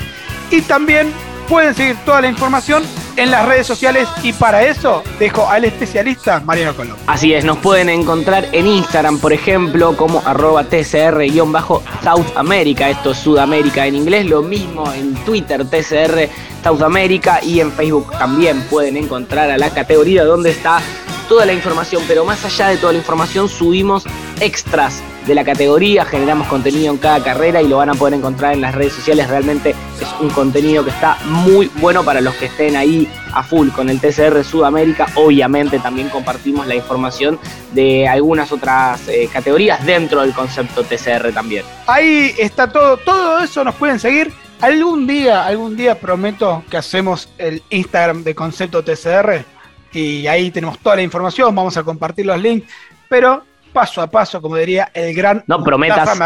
Y 0.52 0.62
también 0.62 1.12
pueden 1.50 1.74
seguir 1.74 1.96
toda 2.04 2.20
la 2.20 2.28
información 2.28 2.84
en 3.16 3.32
las 3.32 3.44
redes 3.44 3.66
sociales 3.66 4.08
y 4.22 4.32
para 4.32 4.62
eso 4.62 5.02
dejo 5.18 5.48
al 5.48 5.64
especialista 5.64 6.40
Mariano 6.46 6.76
Colón. 6.76 6.96
Así 7.08 7.34
es, 7.34 7.44
nos 7.44 7.58
pueden 7.58 7.88
encontrar 7.88 8.48
en 8.52 8.68
Instagram, 8.68 9.18
por 9.18 9.32
ejemplo, 9.32 9.96
como 9.96 10.22
arroba 10.24 10.62
TCR-South 10.62 12.36
America, 12.36 12.88
esto 12.88 13.10
es 13.10 13.18
Sudamérica 13.18 13.84
en 13.84 13.96
inglés, 13.96 14.26
lo 14.26 14.42
mismo 14.42 14.90
en 14.92 15.16
Twitter, 15.24 15.64
TCR 15.64 16.28
South 16.62 16.82
America 16.82 17.40
y 17.42 17.58
en 17.58 17.72
Facebook 17.72 18.12
también 18.12 18.62
pueden 18.70 18.96
encontrar 18.96 19.50
a 19.50 19.58
la 19.58 19.70
categoría 19.70 20.24
donde 20.24 20.50
está 20.50 20.80
toda 21.28 21.46
la 21.46 21.52
información, 21.52 22.04
pero 22.06 22.24
más 22.24 22.44
allá 22.44 22.68
de 22.68 22.76
toda 22.76 22.92
la 22.92 22.98
información 22.98 23.48
subimos 23.48 24.04
extras 24.40 25.02
de 25.26 25.34
la 25.34 25.44
categoría, 25.44 26.04
generamos 26.04 26.48
contenido 26.48 26.92
en 26.92 26.98
cada 26.98 27.22
carrera 27.22 27.60
y 27.62 27.68
lo 27.68 27.78
van 27.78 27.90
a 27.90 27.94
poder 27.94 28.14
encontrar 28.14 28.54
en 28.54 28.60
las 28.60 28.74
redes 28.74 28.92
sociales. 28.94 29.28
Realmente 29.28 29.70
es 29.70 30.08
un 30.20 30.30
contenido 30.30 30.84
que 30.84 30.90
está 30.90 31.18
muy 31.24 31.70
bueno 31.76 32.04
para 32.04 32.20
los 32.20 32.34
que 32.34 32.46
estén 32.46 32.76
ahí 32.76 33.08
a 33.32 33.42
full 33.42 33.68
con 33.70 33.88
el 33.88 34.00
TCR 34.00 34.42
Sudamérica. 34.44 35.06
Obviamente 35.14 35.78
también 35.78 36.08
compartimos 36.08 36.66
la 36.66 36.74
información 36.74 37.38
de 37.72 38.08
algunas 38.08 38.50
otras 38.52 39.06
eh, 39.08 39.28
categorías 39.32 39.84
dentro 39.84 40.22
del 40.22 40.32
concepto 40.32 40.82
TCR 40.82 41.32
también. 41.32 41.64
Ahí 41.86 42.34
está 42.38 42.70
todo, 42.70 42.96
todo 42.96 43.40
eso 43.40 43.64
nos 43.64 43.74
pueden 43.74 43.98
seguir. 43.98 44.32
Algún 44.60 45.06
día, 45.06 45.46
algún 45.46 45.76
día 45.76 45.98
prometo 45.98 46.62
que 46.70 46.76
hacemos 46.76 47.30
el 47.38 47.62
Instagram 47.70 48.22
de 48.22 48.34
Concepto 48.34 48.84
TCR 48.84 49.44
y 49.92 50.26
ahí 50.26 50.50
tenemos 50.50 50.78
toda 50.78 50.96
la 50.96 51.02
información, 51.02 51.54
vamos 51.54 51.76
a 51.76 51.82
compartir 51.82 52.26
los 52.26 52.38
links, 52.38 52.70
pero 53.08 53.42
paso 53.72 54.02
a 54.02 54.06
paso, 54.08 54.40
como 54.42 54.56
diría 54.56 54.90
el 54.94 55.14
gran 55.14 55.44
no 55.46 55.62
prometas, 55.62 56.18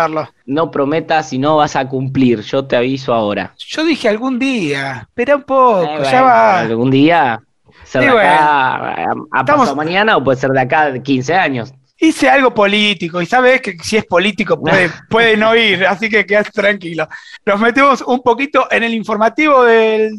no 0.46 0.70
prometas 0.70 1.33
y 1.33 1.38
no 1.38 1.57
vas 1.57 1.76
a 1.76 1.88
cumplir, 1.88 2.40
yo 2.40 2.64
te 2.64 2.76
aviso 2.76 3.12
ahora. 3.12 3.54
Yo 3.59 3.85
dije 3.85 4.09
algún 4.09 4.38
día, 4.38 5.07
espera 5.09 5.37
un 5.37 5.42
poco, 5.42 5.83
eh, 5.83 6.09
ya 6.11 6.22
va. 6.22 6.61
Algún 6.61 6.90
día, 6.90 7.40
ser 7.85 8.02
de 8.02 8.20
acá 8.20 9.14
a, 9.30 9.74
mañana 9.74 10.16
o 10.16 10.24
puede 10.24 10.38
ser 10.38 10.50
de 10.50 10.61
acá 10.61 10.90
de 10.90 11.02
15 11.02 11.35
años 11.35 11.74
hice 11.98 12.28
algo 12.28 12.52
político 12.52 13.22
y 13.22 13.26
sabes 13.26 13.61
que 13.61 13.76
si 13.83 13.96
es 13.96 14.04
político 14.04 14.61
puede, 14.61 14.90
puede 15.09 15.37
no 15.37 15.54
ir, 15.54 15.87
así 15.87 16.09
que 16.09 16.26
quedas 16.26 16.50
tranquilo. 16.52 17.09
Nos 17.46 17.61
metemos 17.61 18.02
un 18.02 18.22
poquito 18.22 18.66
en 18.70 18.83
el 18.83 18.94
informativo 18.94 19.64
del, 19.64 20.16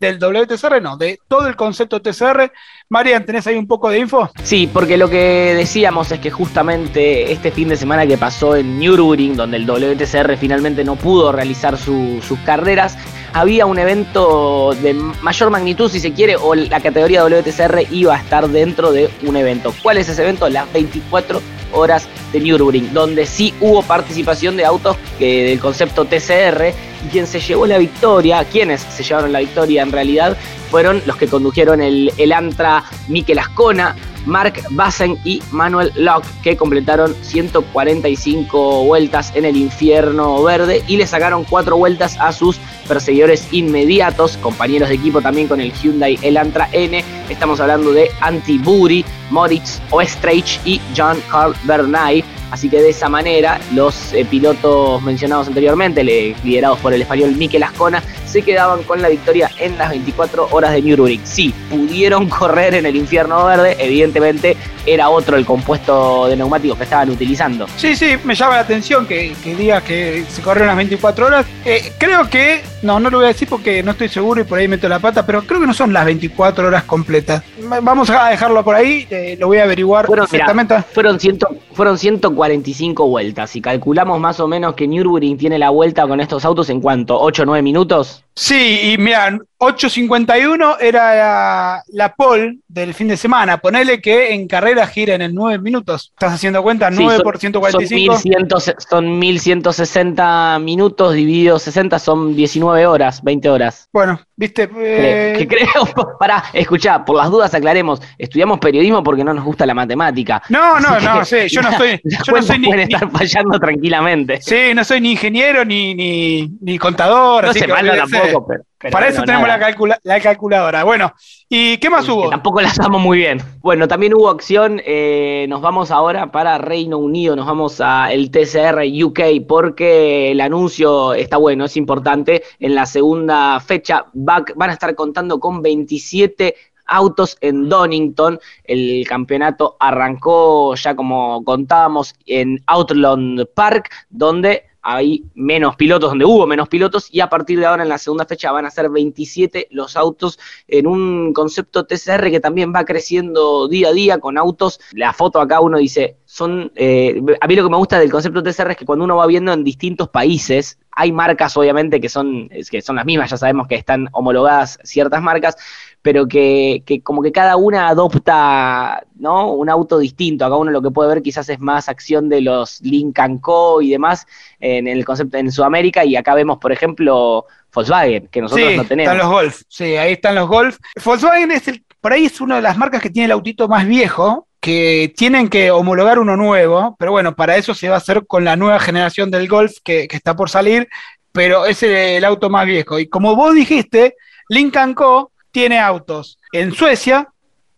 del 0.00 0.18
WTCR, 0.18 0.82
no, 0.82 0.96
de 0.96 1.18
todo 1.28 1.46
el 1.46 1.56
concepto 1.56 2.02
TCR. 2.02 2.52
Marian, 2.88 3.24
¿tenés 3.24 3.46
ahí 3.46 3.56
un 3.56 3.66
poco 3.66 3.90
de 3.90 3.98
info? 3.98 4.30
Sí, 4.42 4.68
porque 4.72 4.96
lo 4.96 5.08
que 5.08 5.54
decíamos 5.54 6.10
es 6.12 6.20
que 6.20 6.30
justamente 6.30 7.32
este 7.32 7.50
fin 7.50 7.68
de 7.68 7.76
semana 7.76 8.06
que 8.06 8.18
pasó 8.18 8.56
en 8.56 8.78
Nürburgring, 8.78 9.36
donde 9.36 9.56
el 9.56 9.66
WTCR 9.66 10.36
finalmente 10.36 10.84
no 10.84 10.96
pudo 10.96 11.32
realizar 11.32 11.78
sus 11.78 12.38
carreras, 12.44 12.96
había 13.34 13.66
un 13.66 13.78
evento 13.80 14.74
de 14.80 14.94
mayor 14.94 15.50
magnitud, 15.50 15.90
si 15.90 15.98
se 15.98 16.12
quiere, 16.12 16.36
o 16.36 16.54
la 16.54 16.80
categoría 16.80 17.24
WTCR 17.24 17.82
iba 17.90 18.14
a 18.14 18.18
estar 18.18 18.48
dentro 18.48 18.92
de 18.92 19.10
un 19.22 19.36
evento. 19.36 19.74
¿Cuál 19.82 19.98
es 19.98 20.08
ese 20.08 20.22
evento? 20.22 20.48
Las 20.48 20.72
24 20.72 21.42
horas 21.72 22.08
de 22.32 22.38
Nürburgring, 22.38 22.94
donde 22.94 23.26
sí 23.26 23.52
hubo 23.60 23.82
participación 23.82 24.56
de 24.56 24.64
autos 24.64 24.96
del 25.18 25.58
concepto 25.58 26.04
TCR 26.04 26.72
y 27.04 27.08
quien 27.10 27.26
se 27.26 27.40
llevó 27.40 27.66
la 27.66 27.76
victoria, 27.78 28.44
quienes 28.44 28.82
se 28.82 29.02
llevaron 29.02 29.32
la 29.32 29.40
victoria 29.40 29.82
en 29.82 29.90
realidad, 29.90 30.36
fueron 30.70 31.02
los 31.04 31.16
que 31.16 31.26
condujeron 31.26 31.82
el, 31.82 32.12
el 32.16 32.32
Antra 32.32 32.84
Mikel 33.08 33.40
Ascona, 33.40 33.96
Mark 34.26 34.62
Bassen 34.70 35.18
y 35.24 35.42
Manuel 35.50 35.92
Locke, 35.96 36.26
que 36.42 36.56
completaron 36.56 37.14
145 37.22 38.84
vueltas 38.84 39.32
en 39.34 39.44
el 39.44 39.56
infierno 39.56 40.42
verde 40.42 40.82
y 40.86 40.96
le 40.96 41.06
sacaron 41.06 41.44
cuatro 41.44 41.76
vueltas 41.76 42.16
a 42.18 42.32
sus 42.32 42.58
perseguidores 42.88 43.48
inmediatos, 43.52 44.36
compañeros 44.36 44.88
de 44.88 44.96
equipo 44.96 45.20
también 45.20 45.48
con 45.48 45.60
el 45.60 45.72
Hyundai 45.72 46.18
Elantra 46.22 46.68
N. 46.72 47.02
Estamos 47.28 47.60
hablando 47.60 47.92
de 47.92 48.10
Antti 48.20 48.58
Buri, 48.58 49.04
Moritz 49.30 49.80
Oestreich 49.90 50.60
y 50.64 50.80
John 50.96 51.20
Carl 51.30 51.54
Bernay. 51.64 52.24
Así 52.54 52.68
que 52.68 52.80
de 52.80 52.90
esa 52.90 53.08
manera, 53.08 53.58
los 53.72 54.12
eh, 54.12 54.24
pilotos 54.24 55.02
mencionados 55.02 55.48
anteriormente, 55.48 56.04
liderados 56.04 56.78
por 56.78 56.94
el 56.94 57.02
español 57.02 57.34
Mikel 57.34 57.64
Ascona, 57.64 58.00
se 58.26 58.42
quedaban 58.42 58.84
con 58.84 59.02
la 59.02 59.08
victoria 59.08 59.50
en 59.58 59.76
las 59.76 59.90
24 59.90 60.46
horas 60.52 60.70
de 60.70 60.80
Nürburgring. 60.80 61.20
Sí, 61.24 61.52
pudieron 61.68 62.28
correr 62.28 62.76
en 62.76 62.86
el 62.86 62.94
infierno 62.94 63.44
verde, 63.44 63.76
evidentemente 63.80 64.56
era 64.86 65.08
otro 65.08 65.36
el 65.36 65.44
compuesto 65.44 66.28
de 66.28 66.36
neumáticos 66.36 66.78
que 66.78 66.84
estaban 66.84 67.10
utilizando. 67.10 67.66
Sí, 67.76 67.96
sí, 67.96 68.12
me 68.22 68.36
llama 68.36 68.54
la 68.54 68.60
atención 68.60 69.04
que, 69.04 69.34
que 69.42 69.56
digas 69.56 69.82
que 69.82 70.24
se 70.28 70.40
corrieron 70.40 70.68
las 70.68 70.76
24 70.76 71.26
horas. 71.26 71.46
Eh, 71.64 71.92
creo 71.98 72.30
que, 72.30 72.62
no, 72.84 73.00
no 73.00 73.10
lo 73.10 73.18
voy 73.18 73.24
a 73.24 73.28
decir 73.28 73.48
porque 73.48 73.82
no 73.82 73.92
estoy 73.92 74.08
seguro 74.08 74.40
y 74.40 74.44
por 74.44 74.58
ahí 74.58 74.68
meto 74.68 74.88
la 74.88 74.98
pata, 74.98 75.24
pero 75.24 75.42
creo 75.42 75.60
que 75.60 75.66
no 75.66 75.74
son 75.74 75.92
las 75.92 76.04
24 76.04 76.66
horas 76.68 76.84
completas. 76.84 77.42
Vamos 77.82 78.10
a 78.10 78.28
dejarlo 78.28 78.62
por 78.62 78.76
ahí, 78.76 79.06
eh, 79.10 79.36
lo 79.38 79.48
voy 79.48 79.58
a 79.58 79.64
averiguar 79.64 80.06
fueron, 80.06 80.24
exactamente. 80.24 80.82
fueron, 80.92 81.18
ciento, 81.18 81.48
fueron 81.72 81.98
145 81.98 83.08
vueltas 83.08 83.56
y 83.56 83.60
calculamos 83.60 84.20
más 84.20 84.38
o 84.40 84.46
menos 84.46 84.74
que 84.74 84.86
Nürburgring 84.86 85.36
tiene 85.36 85.58
la 85.58 85.70
vuelta 85.70 86.06
con 86.06 86.20
estos 86.20 86.44
autos 86.44 86.68
en 86.70 86.80
cuanto, 86.80 87.18
8 87.20 87.42
o 87.42 87.46
9 87.46 87.62
minutos. 87.62 88.23
Sí, 88.36 88.92
y 88.92 88.98
mira, 88.98 89.30
8.51 89.58 90.76
era 90.80 91.14
la, 91.14 91.82
la 91.88 92.14
pole 92.14 92.58
del 92.66 92.92
fin 92.92 93.08
de 93.08 93.16
semana. 93.16 93.58
Ponele 93.58 94.00
que 94.00 94.34
en 94.34 94.48
carrera 94.48 94.86
gira 94.86 95.14
en 95.14 95.22
el 95.22 95.34
9 95.34 95.58
minutos. 95.60 96.10
¿Estás 96.14 96.34
haciendo 96.34 96.62
cuenta? 96.62 96.90
9 96.90 97.16
Sí, 97.16 97.22
por 97.22 97.38
145. 97.38 98.18
Son, 98.18 98.30
1100, 98.30 98.74
son 98.88 99.18
1160 99.18 100.58
minutos 100.60 101.14
divididos 101.14 101.62
60 101.62 101.98
son 101.98 102.34
19 102.34 102.86
horas, 102.86 103.22
20 103.22 103.48
horas. 103.48 103.88
Bueno, 103.92 104.20
viste. 104.36 104.68
Que 104.68 105.46
creo, 105.48 105.86
para, 106.18 106.44
escuchá, 106.52 107.04
por 107.04 107.16
las 107.16 107.30
dudas 107.30 107.54
aclaremos, 107.54 108.00
estudiamos 108.18 108.58
periodismo 108.58 109.02
porque 109.02 109.24
no 109.24 109.34
nos 109.34 109.44
gusta 109.44 109.66
la 109.66 109.74
matemática. 109.74 110.42
No, 110.48 110.80
no, 110.80 111.00
no, 111.00 111.24
sí, 111.24 111.48
yo 111.48 111.62
no 111.62 111.70
estoy. 111.72 112.00
Yo 112.04 112.32
no 112.32 112.42
soy 112.42 112.58
ni, 112.58 112.68
pueden 112.68 112.90
estar 112.90 113.10
fallando 113.10 113.58
tranquilamente. 113.58 114.40
sí, 114.40 114.74
no 114.74 114.84
soy 114.84 115.00
ni 115.00 115.12
ingeniero 115.12 115.64
ni, 115.64 115.94
ni, 115.94 116.50
ni 116.60 116.78
contador. 116.78 117.44
No 117.44 117.50
así 117.50 117.60
se 117.60 117.66
que 117.66 117.72
manda 117.72 117.92
olvídese. 117.92 118.18
tampoco, 118.18 118.46
pero, 118.46 118.64
pero 118.84 118.92
Para 118.92 119.06
bueno, 119.06 119.16
eso 119.16 119.24
tenemos 119.24 119.48
la, 119.48 119.58
calcula- 119.58 119.98
la 120.02 120.20
calculadora. 120.20 120.84
Bueno, 120.84 121.14
¿y 121.48 121.78
qué 121.78 121.88
más 121.88 122.06
hubo? 122.06 122.28
tampoco 122.28 122.60
la 122.60 122.70
damos 122.76 123.00
muy 123.00 123.16
bien. 123.16 123.40
Bueno, 123.60 123.88
también 123.88 124.12
hubo 124.14 124.28
acción. 124.28 124.78
eh, 124.84 125.46
nos 125.48 125.62
vamos 125.62 125.90
ahora 125.90 126.30
para 126.30 126.58
Reino 126.58 126.98
Unido, 126.98 127.34
nos 127.34 127.46
vamos 127.46 127.80
a 127.80 128.12
el 128.12 128.30
TCR 128.30 128.82
UK 129.04 129.20
porque 129.48 130.32
el 130.32 130.40
anuncio 130.42 131.14
está 131.14 131.38
bueno, 131.38 131.64
es 131.64 131.78
importante. 131.78 132.42
En 132.60 132.74
la 132.74 132.84
segunda 132.84 133.58
fecha 133.60 134.04
va- 134.14 134.44
van 134.54 134.68
a 134.68 134.74
estar 134.74 134.94
contando 134.94 135.40
con 135.40 135.62
27 135.62 136.54
autos 136.86 137.38
en 137.40 137.70
Donington. 137.70 138.38
El 138.64 139.06
campeonato 139.08 139.76
arrancó 139.80 140.74
ya 140.74 140.94
como 140.94 141.42
contábamos 141.42 142.14
en 142.26 142.62
Outland 142.66 143.46
Park, 143.54 143.90
donde 144.10 144.64
hay 144.84 145.24
menos 145.34 145.76
pilotos, 145.76 146.10
donde 146.10 146.26
hubo 146.26 146.46
menos 146.46 146.68
pilotos, 146.68 147.08
y 147.10 147.20
a 147.20 147.28
partir 147.28 147.58
de 147.58 147.64
ahora 147.64 147.82
en 147.82 147.88
la 147.88 147.96
segunda 147.96 148.26
fecha 148.26 148.52
van 148.52 148.66
a 148.66 148.70
ser 148.70 148.90
27 148.90 149.68
los 149.70 149.96
autos 149.96 150.38
en 150.68 150.86
un 150.86 151.32
concepto 151.32 151.86
TCR 151.86 152.30
que 152.30 152.38
también 152.38 152.72
va 152.74 152.84
creciendo 152.84 153.66
día 153.66 153.88
a 153.88 153.92
día 153.92 154.18
con 154.18 154.36
autos. 154.36 154.78
La 154.92 155.14
foto 155.14 155.40
acá 155.40 155.60
uno 155.60 155.78
dice, 155.78 156.18
son, 156.26 156.70
eh, 156.76 157.18
a 157.40 157.46
mí 157.46 157.56
lo 157.56 157.64
que 157.64 157.70
me 157.70 157.78
gusta 157.78 157.98
del 157.98 158.12
concepto 158.12 158.42
TCR 158.42 158.72
es 158.72 158.76
que 158.76 158.84
cuando 158.84 159.06
uno 159.06 159.16
va 159.16 159.26
viendo 159.26 159.54
en 159.54 159.64
distintos 159.64 160.10
países, 160.10 160.78
hay 160.92 161.12
marcas 161.12 161.56
obviamente 161.56 162.00
que 162.00 162.10
son, 162.10 162.50
que 162.70 162.82
son 162.82 162.96
las 162.96 163.06
mismas, 163.06 163.30
ya 163.30 163.38
sabemos 163.38 163.66
que 163.66 163.76
están 163.76 164.08
homologadas 164.12 164.78
ciertas 164.84 165.22
marcas, 165.22 165.56
pero 166.04 166.28
que, 166.28 166.82
que 166.84 167.00
como 167.00 167.22
que 167.22 167.32
cada 167.32 167.56
una 167.56 167.88
adopta 167.88 169.04
¿no? 169.16 169.52
un 169.52 169.70
auto 169.70 169.98
distinto. 169.98 170.44
Acá 170.44 170.54
uno 170.54 170.70
lo 170.70 170.82
que 170.82 170.90
puede 170.90 171.08
ver 171.08 171.22
quizás 171.22 171.48
es 171.48 171.58
más 171.60 171.88
acción 171.88 172.28
de 172.28 172.42
los 172.42 172.82
Lincoln 172.82 173.38
Co. 173.38 173.80
y 173.80 173.88
demás 173.88 174.26
en 174.60 174.86
el 174.86 175.02
concepto 175.02 175.38
en 175.38 175.50
Sudamérica, 175.50 176.04
y 176.04 176.14
acá 176.14 176.34
vemos, 176.34 176.58
por 176.58 176.72
ejemplo, 176.72 177.46
Volkswagen, 177.72 178.26
que 178.26 178.42
nosotros 178.42 178.68
sí, 178.68 178.76
no 178.76 178.84
tenemos. 178.84 179.14
están 179.14 179.26
los 179.26 179.34
Golf. 179.34 179.62
Sí, 179.66 179.96
ahí 179.96 180.12
están 180.12 180.34
los 180.34 180.46
Golf. 180.46 180.76
Volkswagen 181.02 181.50
es 181.52 181.68
el, 181.68 181.82
por 182.02 182.12
ahí 182.12 182.26
es 182.26 182.38
una 182.42 182.56
de 182.56 182.62
las 182.62 182.76
marcas 182.76 183.00
que 183.00 183.08
tiene 183.08 183.24
el 183.24 183.32
autito 183.32 183.66
más 183.66 183.86
viejo, 183.86 184.46
que 184.60 185.10
tienen 185.16 185.48
que 185.48 185.70
homologar 185.70 186.18
uno 186.18 186.36
nuevo, 186.36 186.96
pero 186.98 187.12
bueno, 187.12 187.34
para 187.34 187.56
eso 187.56 187.72
se 187.72 187.88
va 187.88 187.94
a 187.94 187.98
hacer 187.98 188.26
con 188.26 188.44
la 188.44 188.56
nueva 188.56 188.78
generación 188.78 189.30
del 189.30 189.48
Golf 189.48 189.78
que, 189.82 190.06
que 190.06 190.16
está 190.16 190.36
por 190.36 190.50
salir, 190.50 190.86
pero 191.32 191.64
es 191.64 191.82
el, 191.82 191.92
el 191.92 192.24
auto 192.26 192.50
más 192.50 192.66
viejo. 192.66 192.98
Y 192.98 193.08
como 193.08 193.34
vos 193.34 193.54
dijiste, 193.54 194.16
Lincoln 194.50 194.92
Co. 194.92 195.30
tiene 195.54 195.78
autos 195.78 196.40
en 196.52 196.74
Suecia, 196.74 197.28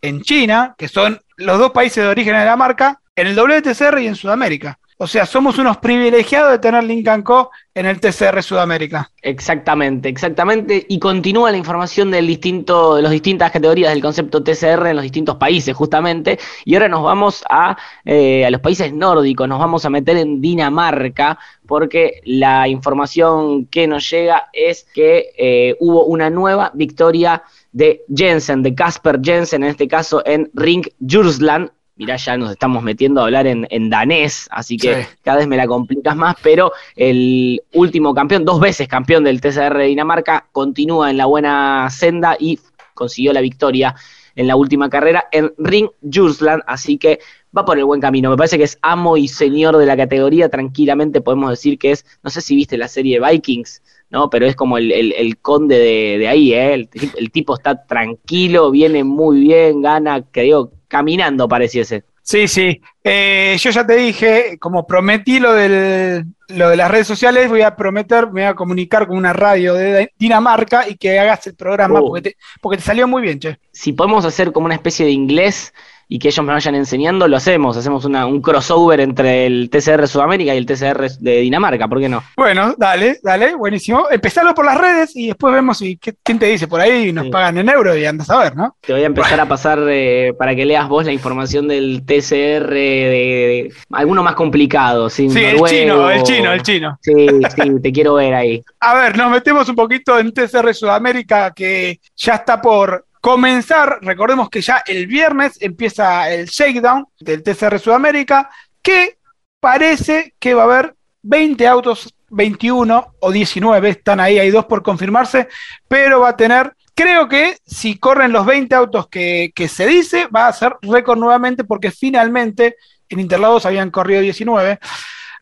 en 0.00 0.22
China, 0.22 0.74
que 0.78 0.88
son 0.88 1.20
los 1.36 1.58
dos 1.58 1.72
países 1.72 2.02
de 2.02 2.08
origen 2.08 2.34
de 2.34 2.46
la 2.46 2.56
marca, 2.56 3.02
en 3.14 3.26
el 3.26 3.36
WTCR 3.38 4.00
y 4.00 4.06
en 4.06 4.16
Sudamérica. 4.16 4.78
O 4.98 5.06
sea, 5.06 5.26
somos 5.26 5.58
unos 5.58 5.76
privilegiados 5.76 6.52
de 6.52 6.58
tener 6.58 6.82
Lincoln 6.82 7.22
Co. 7.22 7.50
en 7.74 7.84
el 7.84 8.00
TCR 8.00 8.42
Sudamérica. 8.42 9.10
Exactamente, 9.20 10.08
exactamente. 10.08 10.86
Y 10.88 10.98
continúa 10.98 11.50
la 11.50 11.58
información 11.58 12.10
del 12.10 12.26
distinto, 12.26 12.94
de 12.94 13.02
las 13.02 13.12
distintas 13.12 13.50
categorías 13.50 13.92
del 13.92 14.00
concepto 14.00 14.42
TCR 14.42 14.86
en 14.86 14.96
los 14.96 15.02
distintos 15.02 15.36
países, 15.36 15.76
justamente. 15.76 16.38
Y 16.64 16.74
ahora 16.74 16.88
nos 16.88 17.02
vamos 17.02 17.44
a, 17.50 17.76
eh, 18.06 18.46
a 18.46 18.50
los 18.50 18.62
países 18.62 18.90
nórdicos, 18.94 19.46
nos 19.46 19.58
vamos 19.58 19.84
a 19.84 19.90
meter 19.90 20.16
en 20.16 20.40
Dinamarca, 20.40 21.38
porque 21.66 22.22
la 22.24 22.66
información 22.66 23.66
que 23.66 23.86
nos 23.86 24.08
llega 24.08 24.48
es 24.54 24.86
que 24.94 25.26
eh, 25.36 25.76
hubo 25.78 26.06
una 26.06 26.30
nueva 26.30 26.70
victoria 26.72 27.42
de 27.72 28.00
Jensen, 28.14 28.62
de 28.62 28.74
Casper 28.74 29.20
Jensen, 29.22 29.62
en 29.62 29.68
este 29.68 29.86
caso 29.88 30.22
en 30.24 30.50
Ring 30.54 30.86
Jursland. 31.06 31.70
Mirá, 31.96 32.16
ya 32.16 32.36
nos 32.36 32.50
estamos 32.50 32.82
metiendo 32.82 33.20
a 33.20 33.24
hablar 33.24 33.46
en, 33.46 33.66
en 33.70 33.88
danés, 33.88 34.48
así 34.50 34.76
que 34.76 35.02
Sí. 35.02 35.08
cada 35.22 35.38
vez 35.38 35.46
me 35.48 35.56
la 35.56 35.66
complicas 35.66 36.14
más, 36.14 36.36
pero 36.42 36.72
el 36.94 37.62
último 37.72 38.14
campeón, 38.14 38.44
dos 38.44 38.60
veces 38.60 38.86
campeón 38.86 39.24
del 39.24 39.40
TCR 39.40 39.78
de 39.78 39.86
Dinamarca, 39.86 40.46
continúa 40.52 41.10
en 41.10 41.16
la 41.16 41.24
buena 41.24 41.88
senda 41.90 42.36
y 42.38 42.58
consiguió 42.92 43.32
la 43.32 43.40
victoria 43.40 43.94
en 44.34 44.46
la 44.46 44.56
última 44.56 44.90
carrera 44.90 45.24
en 45.32 45.54
Ring 45.56 45.88
Jursland, 46.12 46.62
así 46.66 46.98
que 46.98 47.18
va 47.56 47.64
por 47.64 47.78
el 47.78 47.86
buen 47.86 48.02
camino. 48.02 48.28
Me 48.28 48.36
parece 48.36 48.58
que 48.58 48.64
es 48.64 48.78
amo 48.82 49.16
y 49.16 49.26
señor 49.28 49.78
de 49.78 49.86
la 49.86 49.96
categoría, 49.96 50.50
tranquilamente 50.50 51.22
podemos 51.22 51.48
decir 51.48 51.78
que 51.78 51.92
es, 51.92 52.04
no 52.22 52.28
sé 52.28 52.42
si 52.42 52.54
viste 52.54 52.76
la 52.76 52.88
serie 52.88 53.18
Vikings, 53.18 53.82
¿no? 54.10 54.28
Pero 54.28 54.44
es 54.44 54.54
como 54.54 54.76
el, 54.76 54.92
el- 54.92 55.12
el 55.14 55.38
conde 55.38 55.78
de, 55.78 56.18
de 56.18 56.28
ahí, 56.28 56.52
¿eh? 56.52 56.74
El, 56.74 56.88
ti- 56.90 57.10
el 57.16 57.30
tipo 57.30 57.54
está 57.54 57.86
tranquilo, 57.86 58.70
viene 58.70 59.02
muy 59.04 59.40
bien, 59.40 59.80
gana, 59.80 60.20
que 60.20 60.42
digo, 60.42 60.72
caminando 60.88 61.48
pareciese. 61.48 62.04
Sí, 62.22 62.48
sí. 62.48 62.80
Eh, 63.04 63.56
yo 63.60 63.70
ya 63.70 63.86
te 63.86 63.94
dije, 63.94 64.58
como 64.58 64.84
prometí 64.84 65.38
lo, 65.38 65.52
del, 65.52 66.24
lo 66.48 66.68
de 66.70 66.76
las 66.76 66.90
redes 66.90 67.06
sociales, 67.06 67.48
voy 67.48 67.62
a 67.62 67.76
prometer, 67.76 68.26
me 68.26 68.40
voy 68.40 68.50
a 68.50 68.54
comunicar 68.54 69.06
con 69.06 69.16
una 69.16 69.32
radio 69.32 69.74
de 69.74 70.12
Dinamarca 70.18 70.88
y 70.88 70.96
que 70.96 71.20
hagas 71.20 71.46
el 71.46 71.54
programa 71.54 72.00
Oh. 72.00 72.08
porque, 72.08 72.22
te, 72.30 72.36
porque 72.60 72.78
te 72.78 72.82
salió 72.82 73.06
muy 73.06 73.22
bien, 73.22 73.38
che. 73.38 73.60
si 73.70 73.92
podemos 73.92 74.24
hacer 74.24 74.50
como 74.50 74.66
una 74.66 74.74
especie 74.74 75.06
de 75.06 75.12
inglés 75.12 75.72
y 76.08 76.18
que 76.18 76.28
ellos 76.28 76.44
me 76.44 76.52
vayan 76.52 76.74
enseñando, 76.74 77.26
lo 77.28 77.36
hacemos. 77.36 77.76
Hacemos 77.76 78.04
una, 78.04 78.26
un 78.26 78.40
crossover 78.40 79.00
entre 79.00 79.46
el 79.46 79.68
TCR 79.70 80.06
Sudamérica 80.06 80.54
y 80.54 80.58
el 80.58 80.66
TCR 80.66 81.08
de 81.18 81.36
Dinamarca, 81.40 81.88
¿por 81.88 82.00
qué 82.00 82.08
no? 82.08 82.22
Bueno, 82.36 82.74
dale, 82.78 83.18
dale, 83.22 83.54
buenísimo. 83.54 84.06
Empezalo 84.10 84.54
por 84.54 84.64
las 84.66 84.78
redes 84.78 85.16
y 85.16 85.28
después 85.28 85.52
vemos 85.54 85.78
si, 85.78 85.96
qué- 85.96 86.14
quién 86.22 86.38
te 86.38 86.46
dice 86.46 86.68
por 86.68 86.80
ahí, 86.80 87.12
nos 87.12 87.24
Sí. 87.24 87.30
pagan 87.30 87.58
en 87.58 87.68
euros 87.68 87.96
y 87.96 88.04
andas 88.04 88.30
a 88.30 88.38
ver, 88.38 88.56
¿no? 88.56 88.76
Te 88.80 88.92
voy 88.92 89.02
a 89.02 89.06
empezar 89.06 89.40
a 89.40 89.46
pasar 89.46 89.78
eh, 89.88 90.32
para 90.38 90.54
que 90.54 90.64
leas 90.64 90.88
vos 90.88 91.04
la 91.04 91.12
información 91.12 91.66
del 91.68 92.02
TCR 92.06 92.68
de, 92.68 92.78
de- 92.78 93.72
alguno 93.92 94.22
más 94.22 94.34
complicado, 94.34 95.10
¿sí? 95.10 95.28
Sí, 95.30 95.44
el 95.44 95.60
chino, 95.64 96.10
el 96.10 96.22
chino, 96.22 96.52
el 96.52 96.62
chino. 96.62 96.98
Sí, 97.00 97.26
sí, 97.54 97.80
te 97.82 97.92
quiero 97.92 98.14
ver 98.14 98.34
ahí. 98.34 98.62
A 98.80 98.94
ver, 98.94 99.16
nos 99.16 99.30
metemos 99.30 99.68
un 99.68 99.74
poquito 99.74 100.18
en 100.18 100.32
TCR 100.32 100.72
Sudamérica 100.74 101.52
que 101.52 101.98
ya 102.16 102.34
está 102.34 102.60
por 102.60 103.05
comenzar. 103.26 103.98
Recordemos 104.02 104.48
que 104.48 104.60
ya 104.60 104.84
el 104.86 105.08
viernes 105.08 105.60
empieza 105.60 106.30
el 106.30 106.46
shakedown 106.46 107.08
del 107.18 107.42
TCR 107.42 107.80
Sudamérica, 107.80 108.48
que 108.80 109.18
parece 109.58 110.36
que 110.38 110.54
va 110.54 110.62
a 110.62 110.66
haber 110.66 110.94
20 111.22 111.66
autos, 111.66 112.14
21 112.30 113.14
o 113.18 113.32
19, 113.32 113.88
están 113.88 114.20
ahí, 114.20 114.38
hay 114.38 114.52
dos 114.52 114.66
por 114.66 114.84
confirmarse, 114.84 115.48
pero 115.88 116.20
va 116.20 116.28
a 116.28 116.36
tener, 116.36 116.72
creo 116.94 117.28
que 117.28 117.56
si 117.66 117.98
corren 117.98 118.30
los 118.30 118.46
20 118.46 118.72
autos 118.76 119.08
que, 119.08 119.52
se 119.68 119.88
dice, 119.88 120.28
va 120.28 120.46
a 120.46 120.52
ser 120.52 120.76
récord 120.80 121.18
nuevamente 121.18 121.64
porque 121.64 121.90
finalmente 121.90 122.76
en 123.08 123.18
Interlagos 123.18 123.66
habían 123.66 123.90
corrido 123.90 124.20
19. 124.20 124.78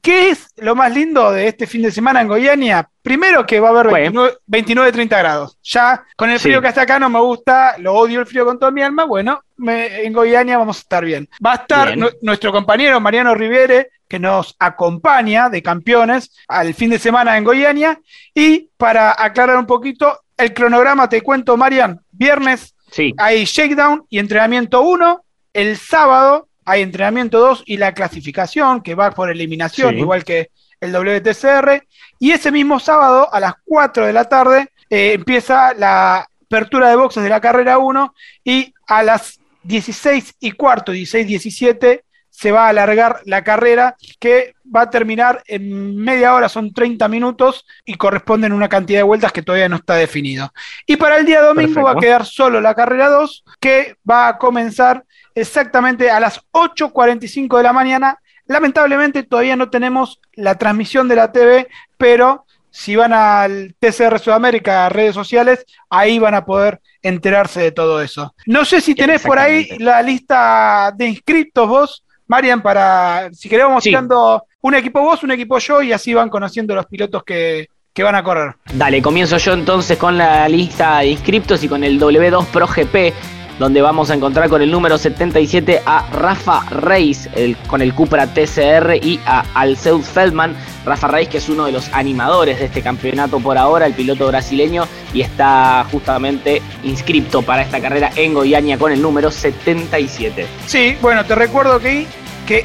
¿Qué 0.05 0.29
es 0.29 0.53
lo 0.59 0.75
más 0.75 0.95
lindo 0.95 1.33
de 1.33 1.49
este 1.49 1.67
fin 1.67 1.81
de 1.81 1.91
semana 1.91 2.21
en 2.21 2.29
Goiania? 2.29 2.87
Primero 3.01 3.47
que 3.47 3.59
va 3.59 3.69
a 3.69 3.81
haber 3.81 4.13
29, 4.45 4.93
30 4.93 5.19
grados. 5.19 5.59
Ya 5.63 6.05
con 6.15 6.29
el 6.29 6.39
frío 6.39 6.61
que 6.61 6.69
está 6.69 6.83
acá 6.83 6.99
no 6.99 7.09
me 7.09 7.21
gusta, 7.21 7.77
lo 7.79 7.95
odio 7.95 8.21
el 8.21 8.27
frío 8.27 8.45
con 8.45 8.59
toda 8.59 8.71
mi 8.71 8.83
alma. 8.83 9.05
Bueno, 9.05 9.43
en 9.59 10.13
Goiania 10.13 10.59
vamos 10.59 10.77
a 10.77 10.81
estar 10.81 11.07
bien. 11.07 11.27
Va 11.45 11.53
a 11.53 11.57
estar 11.57 11.97
nuestro 12.21 12.53
compañero 12.53 13.01
Mariano 13.01 13.35
Riviere, 13.35 13.93
que 14.07 14.19
nos 14.19 14.55
acompaña 14.59 15.49
de 15.49 15.63
campeones 15.63 16.37
al 16.49 16.75
fin 16.75 16.91
de 16.91 16.99
semana 16.99 17.39
en 17.39 17.45
Goiania. 17.45 17.99
Y 18.35 18.69
para 18.77 19.17
aclarar 19.19 19.57
un 19.57 19.67
poquito, 19.67 20.21
el 20.37 20.53
cronograma 20.53 21.09
te 21.09 21.23
cuento, 21.23 21.57
Marian, 21.57 21.99
viernes 22.13 22.75
hay 23.17 23.45
shakedown 23.47 24.05
y 24.11 24.19
entrenamiento 24.19 24.83
1, 24.83 25.25
el 25.55 25.79
sábado 25.79 26.49
hay 26.65 26.83
entrenamiento 26.83 27.39
2 27.39 27.65
y 27.67 27.77
la 27.77 27.93
clasificación, 27.93 28.83
que 28.83 28.95
va 28.95 29.11
por 29.11 29.31
eliminación, 29.31 29.99
igual 29.99 30.25
que 30.25 30.51
el 30.81 30.93
WTCR. 30.93 31.87
Y 32.19 32.33
ese 32.33 32.51
mismo 32.51 32.79
sábado, 32.81 33.33
a 33.33 33.41
las 33.41 33.55
4 33.65 34.07
de 34.07 34.13
la 34.13 34.25
tarde, 34.25 34.69
eh, 34.91 35.13
empieza 35.15 35.75
la 35.75 36.29
apertura 36.45 36.89
de 36.89 36.97
boxes 36.97 37.23
de 37.23 37.29
la 37.29 37.41
carrera 37.41 37.79
1 37.79 38.15
y 38.45 38.73
a 38.87 39.03
las 39.03 39.41
16 39.65 40.35
y 40.41 40.53
cuarto, 40.53 40.93
16, 40.93 41.27
17, 41.27 42.05
se 42.31 42.51
va 42.51 42.67
a 42.67 42.69
alargar 42.71 43.21
la 43.27 43.45
carrera 43.45 43.97
que 44.19 44.55
va 44.75 44.83
a 44.83 44.91
terminar 44.91 45.43
en 45.47 45.97
media 45.97 46.35
hora, 46.35 46.49
son 46.49 46.73
30 46.73 47.07
minutos 47.07 47.65
y 47.85 47.95
corresponden 47.95 48.51
a 48.51 48.57
una 48.57 48.69
cantidad 48.69 48.99
de 48.99 49.05
vueltas 49.05 49.31
que 49.31 49.43
todavía 49.43 49.69
no 49.69 49.77
está 49.77 49.95
definido. 49.95 50.53
Y 50.85 50.97
para 50.97 51.17
el 51.17 51.27
día 51.27 51.43
domingo 51.43 51.83
va 51.83 51.93
a 51.93 51.97
quedar 51.97 52.27
solo 52.27 52.61
la 52.61 52.75
carrera 52.75 53.09
2 53.09 53.45
que 53.61 53.97
va 54.09 54.27
a 54.27 54.39
comenzar 54.39 55.05
exactamente 55.35 56.11
a 56.11 56.21
las 56.21 56.41
8.45 56.53 57.57
de 57.57 57.63
la 57.63 57.73
mañana. 57.73 58.19
Lamentablemente 58.47 59.23
todavía 59.23 59.57
no 59.57 59.71
tenemos 59.71 60.21
la 60.35 60.57
transmisión 60.57 61.09
de 61.09 61.17
la 61.17 61.33
TV, 61.33 61.69
pero 61.97 62.45
si 62.71 62.97
van 62.97 63.13
al 63.13 63.75
TCR 63.79 64.19
Sudamérica, 64.19 64.87
a 64.87 64.89
redes 64.89 65.15
sociales, 65.15 65.65
ahí 65.89 66.19
van 66.19 66.35
a 66.35 66.45
poder 66.45 66.81
enterarse 67.03 67.61
de 67.61 67.73
todo 67.73 68.03
eso. 68.03 68.35
No 68.47 68.65
sé 68.65 68.81
si 68.81 68.95
tenés 68.95 69.23
por 69.23 69.39
ahí 69.39 69.69
la 69.79 70.03
lista 70.03 70.93
de 70.97 71.07
inscritos 71.07 71.69
vos, 71.69 72.05
Marian, 72.27 72.63
para 72.63 73.31
si 73.33 73.49
queremos 73.49 73.83
tirando 73.83 74.45
un 74.61 74.75
equipo 74.75 75.03
vos, 75.03 75.23
un 75.23 75.31
equipo 75.31 75.59
yo, 75.59 75.83
y 75.83 75.93
así 75.93 76.15
van 76.15 76.29
conociendo 76.29 76.75
los 76.75 76.87
pilotos 76.87 77.23
que, 77.23 77.69
que 77.93 78.03
van 78.03 78.17
a 78.17 78.25
correr. 78.25 78.57
Dale, 78.73 79.01
comienzo 79.01 79.39
yo 79.39 79.53
entonces 79.53 79.97
con 79.97 80.19
la 80.19 80.49
lista 80.49 80.99
de 80.99 81.09
inscriptos 81.09 81.63
y 81.63 81.69
con 81.69 81.85
el 81.85 82.01
W2 82.01 82.47
Pro 82.47 82.67
GP 82.67 83.15
donde 83.59 83.83
vamos 83.83 84.11
a 84.11 84.15
encontrar 84.15 84.49
con 84.49 84.63
el 84.63 84.71
número 84.71 84.99
77 84.99 85.83
a 85.85 86.09
Rafa 86.13 86.65
Reis 86.71 87.29
con 87.67 87.83
el 87.83 87.95
Cupra 87.95 88.27
TCR 88.27 88.97
y 89.03 89.21
a 89.27 89.45
Alceus 89.55 90.07
Feldman. 90.07 90.57
Rafa 90.85 91.09
Reis, 91.09 91.29
que 91.29 91.39
es 91.39 91.49
uno 91.49 91.67
de 91.67 91.73
los 91.73 91.93
animadores 91.93 92.59
de 92.59 92.67
este 92.67 92.83
campeonato 92.83 93.41
por 93.41 93.57
ahora, 93.57 93.87
el 93.87 93.95
piloto 93.95 94.27
brasileño, 94.27 94.87
y 95.13 95.23
está 95.23 95.87
justamente 95.91 96.61
inscripto 96.83 97.43
para 97.43 97.63
esta 97.63 97.81
carrera 97.81 98.11
en 98.17 98.35
Goiânia 98.35 98.79
con 98.79 98.93
el 98.93 99.01
número 99.01 99.31
77. 99.31 100.47
Sí, 100.67 100.97
bueno, 101.01 101.25
te 101.25 101.35
recuerdo 101.35 101.79
que, 101.81 102.07
que 102.47 102.65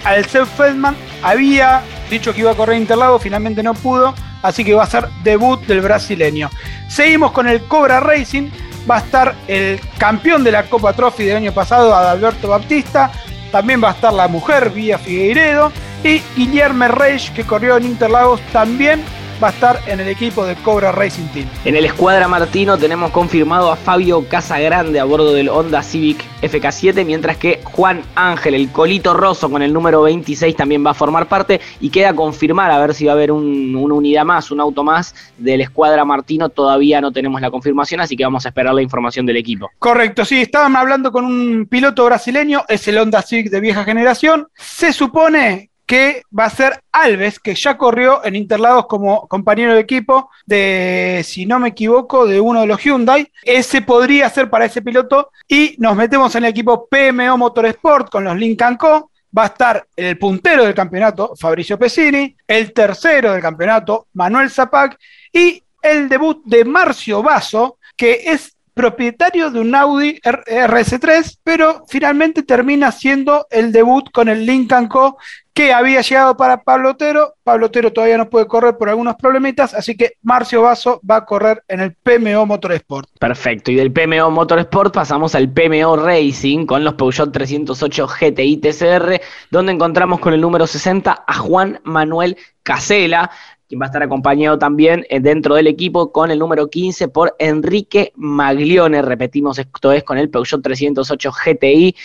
Feldman 0.57 0.95
había 1.21 1.81
dicho 2.09 2.33
que 2.33 2.41
iba 2.41 2.51
a 2.51 2.55
correr 2.55 2.77
Interlagos, 2.77 3.21
finalmente 3.21 3.63
no 3.63 3.73
pudo, 3.73 4.13
así 4.41 4.63
que 4.65 4.73
va 4.73 4.83
a 4.83 4.87
ser 4.87 5.07
debut 5.23 5.61
del 5.65 5.81
brasileño. 5.81 6.49
Seguimos 6.87 7.31
con 7.31 7.47
el 7.47 7.61
Cobra 7.63 7.99
Racing 7.99 8.49
va 8.89 8.97
a 8.97 8.99
estar 8.99 9.35
el 9.47 9.79
campeón 9.97 10.43
de 10.43 10.51
la 10.51 10.63
Copa 10.63 10.93
Trophy 10.93 11.25
del 11.25 11.37
año 11.37 11.51
pasado, 11.51 11.95
Adalberto 11.95 12.49
Baptista. 12.49 13.11
También 13.51 13.83
va 13.83 13.89
a 13.89 13.93
estar 13.93 14.13
la 14.13 14.27
mujer, 14.27 14.69
Vía 14.69 14.97
Figueiredo. 14.97 15.71
Y 16.03 16.21
Guillermo 16.35 16.87
Reich, 16.87 17.33
que 17.33 17.43
corrió 17.43 17.77
en 17.77 17.85
Interlagos, 17.85 18.39
también 18.53 19.03
va 19.41 19.47
a 19.47 19.51
estar 19.51 19.79
en 19.87 19.99
el 20.01 20.09
equipo 20.09 20.45
de 20.45 20.55
Cobra 20.55 20.91
Racing 20.91 21.27
Team. 21.27 21.47
En 21.63 21.75
el 21.75 21.85
Escuadra 21.85 22.27
Martino 22.27 22.77
tenemos 22.77 23.11
confirmado 23.11 23.71
a 23.71 23.77
Fabio 23.77 24.27
Casagrande 24.27 24.99
a 24.99 25.05
bordo 25.05 25.33
del 25.33 25.47
Honda 25.47 25.81
Civic 25.81 26.25
FK7, 26.41 27.05
mientras 27.05 27.37
que 27.37 27.61
Juan 27.63 28.01
Ángel, 28.15 28.53
el 28.53 28.69
colito 28.69 29.13
roso 29.13 29.49
con 29.49 29.61
el 29.61 29.71
número 29.71 30.01
26, 30.01 30.55
también 30.55 30.85
va 30.85 30.91
a 30.91 30.93
formar 30.93 31.27
parte 31.27 31.61
y 31.79 31.89
queda 31.89 32.13
confirmar 32.13 32.69
a 32.71 32.79
ver 32.79 32.93
si 32.93 33.05
va 33.05 33.13
a 33.13 33.15
haber 33.15 33.31
una 33.31 33.93
unidad 33.93 34.25
más, 34.25 34.51
un 34.51 34.59
auto 34.59 34.83
más 34.83 35.15
del 35.37 35.61
Escuadra 35.61 36.03
Martino. 36.03 36.49
Todavía 36.49 36.99
no 36.99 37.11
tenemos 37.11 37.39
la 37.39 37.49
confirmación, 37.49 38.01
así 38.01 38.17
que 38.17 38.25
vamos 38.25 38.45
a 38.45 38.49
esperar 38.49 38.73
la 38.73 38.81
información 38.81 39.25
del 39.25 39.37
equipo. 39.37 39.69
Correcto, 39.79 40.25
sí, 40.25 40.41
estaban 40.41 40.75
hablando 40.75 41.11
con 41.11 41.23
un 41.23 41.65
piloto 41.65 42.03
brasileño, 42.03 42.65
es 42.67 42.87
el 42.89 42.97
Honda 42.97 43.21
Civic 43.21 43.49
de 43.49 43.61
vieja 43.61 43.85
generación. 43.85 44.47
Se 44.55 44.91
supone 44.91 45.68
que 45.89 46.21
va 46.37 46.45
a 46.45 46.51
ser 46.51 46.83
Alves, 46.91 47.39
que 47.39 47.55
ya 47.55 47.75
corrió 47.75 48.23
en 48.23 48.35
Interlagos 48.35 48.85
como 48.85 49.27
compañero 49.27 49.73
de 49.73 49.79
equipo 49.79 50.29
de, 50.45 51.23
si 51.25 51.47
no 51.47 51.57
me 51.57 51.69
equivoco, 51.69 52.27
de 52.27 52.39
uno 52.39 52.61
de 52.61 52.67
los 52.67 52.79
Hyundai. 52.79 53.31
Ese 53.41 53.81
podría 53.81 54.29
ser 54.29 54.51
para 54.51 54.65
ese 54.65 54.83
piloto. 54.83 55.31
Y 55.47 55.75
nos 55.79 55.95
metemos 55.95 56.35
en 56.35 56.43
el 56.43 56.51
equipo 56.51 56.87
PMO 56.87 57.39
Motorsport 57.39 58.11
con 58.11 58.23
los 58.23 58.37
Lincoln 58.37 58.77
Co. 58.77 59.09
Va 59.35 59.45
a 59.45 59.47
estar 59.47 59.87
el 59.95 60.15
puntero 60.19 60.63
del 60.63 60.75
campeonato, 60.75 61.33
Fabricio 61.35 61.79
Pesini, 61.79 62.35
el 62.47 62.71
tercero 62.71 63.33
del 63.33 63.41
campeonato, 63.41 64.05
Manuel 64.13 64.51
Zapac, 64.51 64.95
y 65.33 65.63
el 65.81 66.07
debut 66.07 66.43
de 66.45 66.65
Marcio 66.65 67.23
Basso, 67.23 67.79
que 67.97 68.25
es 68.25 68.55
propietario 68.79 69.51
de 69.51 69.59
un 69.59 69.75
Audi 69.75 70.21
RS3, 70.23 71.39
pero 71.43 71.83
finalmente 71.89 72.43
termina 72.43 72.93
siendo 72.93 73.45
el 73.49 73.73
debut 73.73 74.09
con 74.09 74.29
el 74.29 74.45
Lincoln 74.45 74.87
Co 74.87 75.17
que 75.59 75.73
había 75.73 75.99
llegado 75.99 76.37
para 76.37 76.63
Pablo 76.63 76.91
Otero. 76.91 77.35
Pablo 77.43 77.65
Otero 77.65 77.91
todavía 77.91 78.17
no 78.17 78.29
puede 78.29 78.47
correr 78.47 78.77
por 78.77 78.87
algunos 78.87 79.17
problemitas, 79.17 79.73
así 79.73 79.97
que 79.97 80.13
Marcio 80.21 80.61
Vaso 80.61 81.01
va 81.03 81.17
a 81.17 81.25
correr 81.25 81.65
en 81.67 81.81
el 81.81 81.93
PMO 81.95 82.45
Motorsport. 82.45 83.09
Perfecto, 83.19 83.69
y 83.69 83.75
del 83.75 83.91
PMO 83.91 84.31
Motorsport 84.31 84.93
pasamos 84.93 85.35
al 85.35 85.51
PMO 85.51 85.97
Racing 85.97 86.65
con 86.65 86.85
los 86.85 86.93
Peugeot 86.93 87.33
308 87.33 88.07
GTI 88.07 88.55
TCR, 88.55 89.19
donde 89.51 89.73
encontramos 89.73 90.21
con 90.21 90.33
el 90.33 90.39
número 90.39 90.65
60 90.65 91.25
a 91.27 91.33
Juan 91.33 91.81
Manuel 91.83 92.37
Casela, 92.63 93.29
quien 93.67 93.81
va 93.81 93.85
a 93.85 93.87
estar 93.87 94.01
acompañado 94.01 94.57
también 94.57 95.05
eh, 95.09 95.19
dentro 95.19 95.55
del 95.55 95.67
equipo 95.67 96.13
con 96.13 96.31
el 96.31 96.39
número 96.39 96.69
15 96.69 97.09
por 97.09 97.35
Enrique 97.37 98.13
Maglione. 98.15 99.01
Repetimos, 99.01 99.59
esto 99.59 99.91
es 99.91 100.05
con 100.05 100.17
el 100.17 100.29
Peugeot 100.29 100.63
308 100.63 101.31
GTI. 101.31 101.95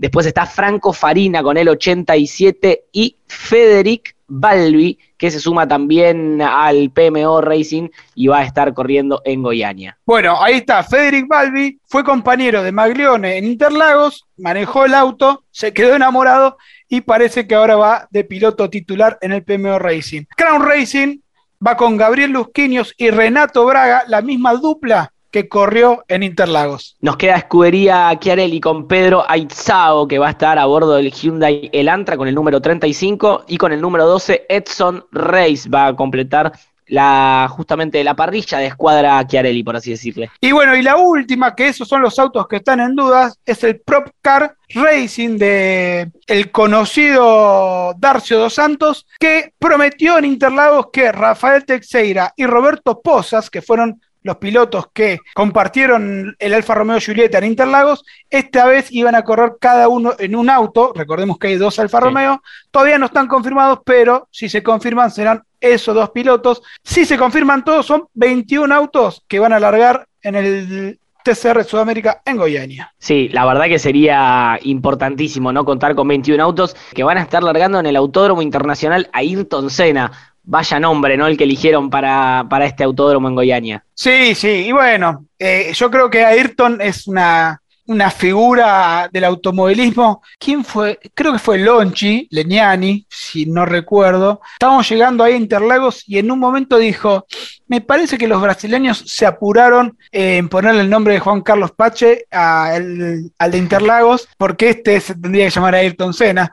Después 0.00 0.24
está 0.24 0.46
Franco 0.46 0.94
Farina 0.94 1.42
con 1.42 1.58
el 1.58 1.68
87 1.68 2.84
y 2.90 3.18
Federic 3.26 4.16
Balbi, 4.28 4.98
que 5.18 5.30
se 5.30 5.38
suma 5.38 5.68
también 5.68 6.40
al 6.40 6.90
PMO 6.90 7.42
Racing 7.42 7.90
y 8.14 8.28
va 8.28 8.38
a 8.38 8.44
estar 8.44 8.72
corriendo 8.72 9.20
en 9.26 9.42
Goiânia. 9.42 9.98
Bueno, 10.06 10.42
ahí 10.42 10.54
está, 10.54 10.82
Federic 10.84 11.28
Balbi 11.28 11.78
fue 11.84 12.02
compañero 12.02 12.62
de 12.62 12.72
Maglione 12.72 13.36
en 13.36 13.44
Interlagos, 13.44 14.26
manejó 14.38 14.86
el 14.86 14.94
auto, 14.94 15.44
se 15.50 15.74
quedó 15.74 15.96
enamorado 15.96 16.56
y 16.88 17.02
parece 17.02 17.46
que 17.46 17.54
ahora 17.54 17.76
va 17.76 18.08
de 18.10 18.24
piloto 18.24 18.70
titular 18.70 19.18
en 19.20 19.32
el 19.32 19.44
PMO 19.44 19.78
Racing. 19.78 20.22
Crown 20.34 20.62
Racing 20.62 21.18
va 21.66 21.76
con 21.76 21.98
Gabriel 21.98 22.30
Lusquinios 22.30 22.94
y 22.96 23.10
Renato 23.10 23.66
Braga, 23.66 24.04
la 24.06 24.22
misma 24.22 24.54
dupla 24.54 25.12
que 25.30 25.48
corrió 25.48 26.04
en 26.08 26.22
Interlagos. 26.22 26.96
Nos 27.00 27.16
queda 27.16 27.36
escudería 27.36 28.16
Chiarelli 28.18 28.60
con 28.60 28.86
Pedro 28.88 29.24
Aitzao, 29.28 30.08
que 30.08 30.18
va 30.18 30.28
a 30.28 30.30
estar 30.30 30.58
a 30.58 30.66
bordo 30.66 30.96
del 30.96 31.12
Hyundai 31.12 31.70
Elantra 31.72 32.16
con 32.16 32.28
el 32.28 32.34
número 32.34 32.60
35 32.60 33.44
y 33.48 33.56
con 33.56 33.72
el 33.72 33.80
número 33.80 34.06
12 34.06 34.46
Edson 34.48 35.04
Reis 35.12 35.68
va 35.72 35.88
a 35.88 35.96
completar 35.96 36.52
la 36.90 37.46
justamente 37.48 38.02
la 38.04 38.14
parrilla 38.14 38.58
de 38.58 38.66
escuadra 38.66 39.24
Chiarelli, 39.26 39.62
por 39.62 39.76
así 39.76 39.90
decirle. 39.90 40.30
Y 40.40 40.52
bueno, 40.52 40.76
y 40.76 40.82
la 40.82 40.96
última, 40.96 41.54
que 41.54 41.68
esos 41.68 41.88
son 41.88 42.02
los 42.02 42.18
autos 42.18 42.46
que 42.48 42.56
están 42.56 42.80
en 42.80 42.96
dudas, 42.96 43.38
es 43.46 43.62
el 43.64 43.80
Prop 43.80 44.08
Car 44.20 44.56
Racing 44.74 45.38
de 45.38 46.10
el 46.26 46.50
conocido 46.50 47.94
Darcio 47.96 48.38
dos 48.38 48.54
Santos, 48.54 49.06
que 49.18 49.54
prometió 49.58 50.18
en 50.18 50.24
Interlagos 50.24 50.88
que 50.92 51.12
Rafael 51.12 51.64
Teixeira 51.64 52.32
y 52.36 52.44
Roberto 52.46 53.00
Posas, 53.00 53.50
que 53.50 53.62
fueron 53.62 54.00
los 54.22 54.36
pilotos 54.36 54.86
que 54.92 55.18
compartieron 55.34 56.36
el 56.38 56.54
Alfa 56.54 56.74
Romeo 56.74 56.98
Julieta 57.04 57.38
en 57.38 57.44
Interlagos, 57.44 58.04
esta 58.28 58.66
vez 58.66 58.90
iban 58.90 59.14
a 59.14 59.22
correr 59.22 59.52
cada 59.60 59.88
uno 59.88 60.14
en 60.18 60.36
un 60.36 60.50
auto, 60.50 60.92
recordemos 60.94 61.38
que 61.38 61.48
hay 61.48 61.56
dos 61.56 61.78
Alfa 61.78 62.00
Romeo, 62.00 62.42
todavía 62.70 62.98
no 62.98 63.06
están 63.06 63.26
confirmados, 63.26 63.80
pero 63.84 64.28
si 64.30 64.48
se 64.48 64.62
confirman 64.62 65.10
serán 65.10 65.42
esos 65.60 65.94
dos 65.94 66.10
pilotos. 66.10 66.62
Si 66.82 67.04
se 67.04 67.18
confirman 67.18 67.64
todos, 67.64 67.86
son 67.86 68.08
21 68.14 68.74
autos 68.74 69.22
que 69.28 69.38
van 69.38 69.52
a 69.52 69.60
largar 69.60 70.06
en 70.22 70.34
el 70.34 70.98
TCR 71.22 71.64
Sudamérica 71.64 72.22
en 72.24 72.36
Goiânia. 72.38 72.94
Sí, 72.98 73.28
la 73.28 73.44
verdad 73.44 73.66
que 73.66 73.78
sería 73.78 74.58
importantísimo, 74.62 75.52
¿no? 75.52 75.64
Contar 75.64 75.94
con 75.94 76.08
21 76.08 76.42
autos 76.42 76.74
que 76.94 77.04
van 77.04 77.18
a 77.18 77.22
estar 77.22 77.42
largando 77.42 77.78
en 77.78 77.86
el 77.86 77.96
Autódromo 77.96 78.42
Internacional 78.42 79.10
Ayrton 79.12 79.70
Senna 79.70 80.12
vaya 80.50 80.80
nombre, 80.80 81.16
¿no? 81.16 81.28
El 81.28 81.36
que 81.36 81.44
eligieron 81.44 81.88
para, 81.88 82.44
para 82.50 82.66
este 82.66 82.82
autódromo 82.82 83.28
en 83.28 83.36
Goiânia. 83.36 83.84
Sí, 83.94 84.34
sí, 84.34 84.66
y 84.66 84.72
bueno, 84.72 85.26
eh, 85.38 85.70
yo 85.72 85.90
creo 85.92 86.10
que 86.10 86.24
Ayrton 86.24 86.80
es 86.80 87.06
una, 87.06 87.59
una 87.90 88.08
figura 88.08 89.10
del 89.12 89.24
automovilismo. 89.24 90.22
¿Quién 90.38 90.64
fue? 90.64 91.00
Creo 91.12 91.32
que 91.32 91.40
fue 91.40 91.58
Lonchi, 91.58 92.28
Leniani, 92.30 93.04
si 93.10 93.46
no 93.46 93.66
recuerdo. 93.66 94.40
Estábamos 94.52 94.88
llegando 94.88 95.24
ahí 95.24 95.32
a 95.32 95.36
Interlagos 95.36 96.04
y 96.06 96.18
en 96.18 96.30
un 96.30 96.38
momento 96.38 96.78
dijo, 96.78 97.26
me 97.66 97.80
parece 97.80 98.16
que 98.16 98.28
los 98.28 98.40
brasileños 98.40 99.02
se 99.06 99.26
apuraron 99.26 99.98
en 100.12 100.48
ponerle 100.48 100.82
el 100.82 100.90
nombre 100.90 101.14
de 101.14 101.20
Juan 101.20 101.40
Carlos 101.40 101.72
Pache 101.72 102.26
al 102.30 102.96
de 102.96 103.58
Interlagos, 103.58 104.28
porque 104.38 104.70
este 104.70 105.00
se 105.00 105.16
tendría 105.16 105.46
que 105.46 105.50
llamar 105.50 105.74
Ayrton 105.74 106.14
Senna. 106.14 106.52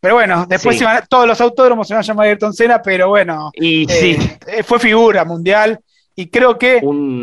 Pero 0.00 0.14
bueno, 0.14 0.46
después 0.48 0.82
todos 1.10 1.26
los 1.26 1.38
autódromos 1.42 1.86
se 1.86 1.92
van 1.92 2.02
a 2.02 2.06
llamar 2.06 2.28
Ayrton 2.28 2.54
Senna, 2.54 2.80
pero 2.80 3.08
bueno, 3.08 3.50
y, 3.52 3.86
sí. 3.86 4.16
Eh, 4.46 4.62
fue 4.62 4.78
figura 4.78 5.26
mundial 5.26 5.80
y 6.18 6.30
creo 6.30 6.58
que 6.58 6.80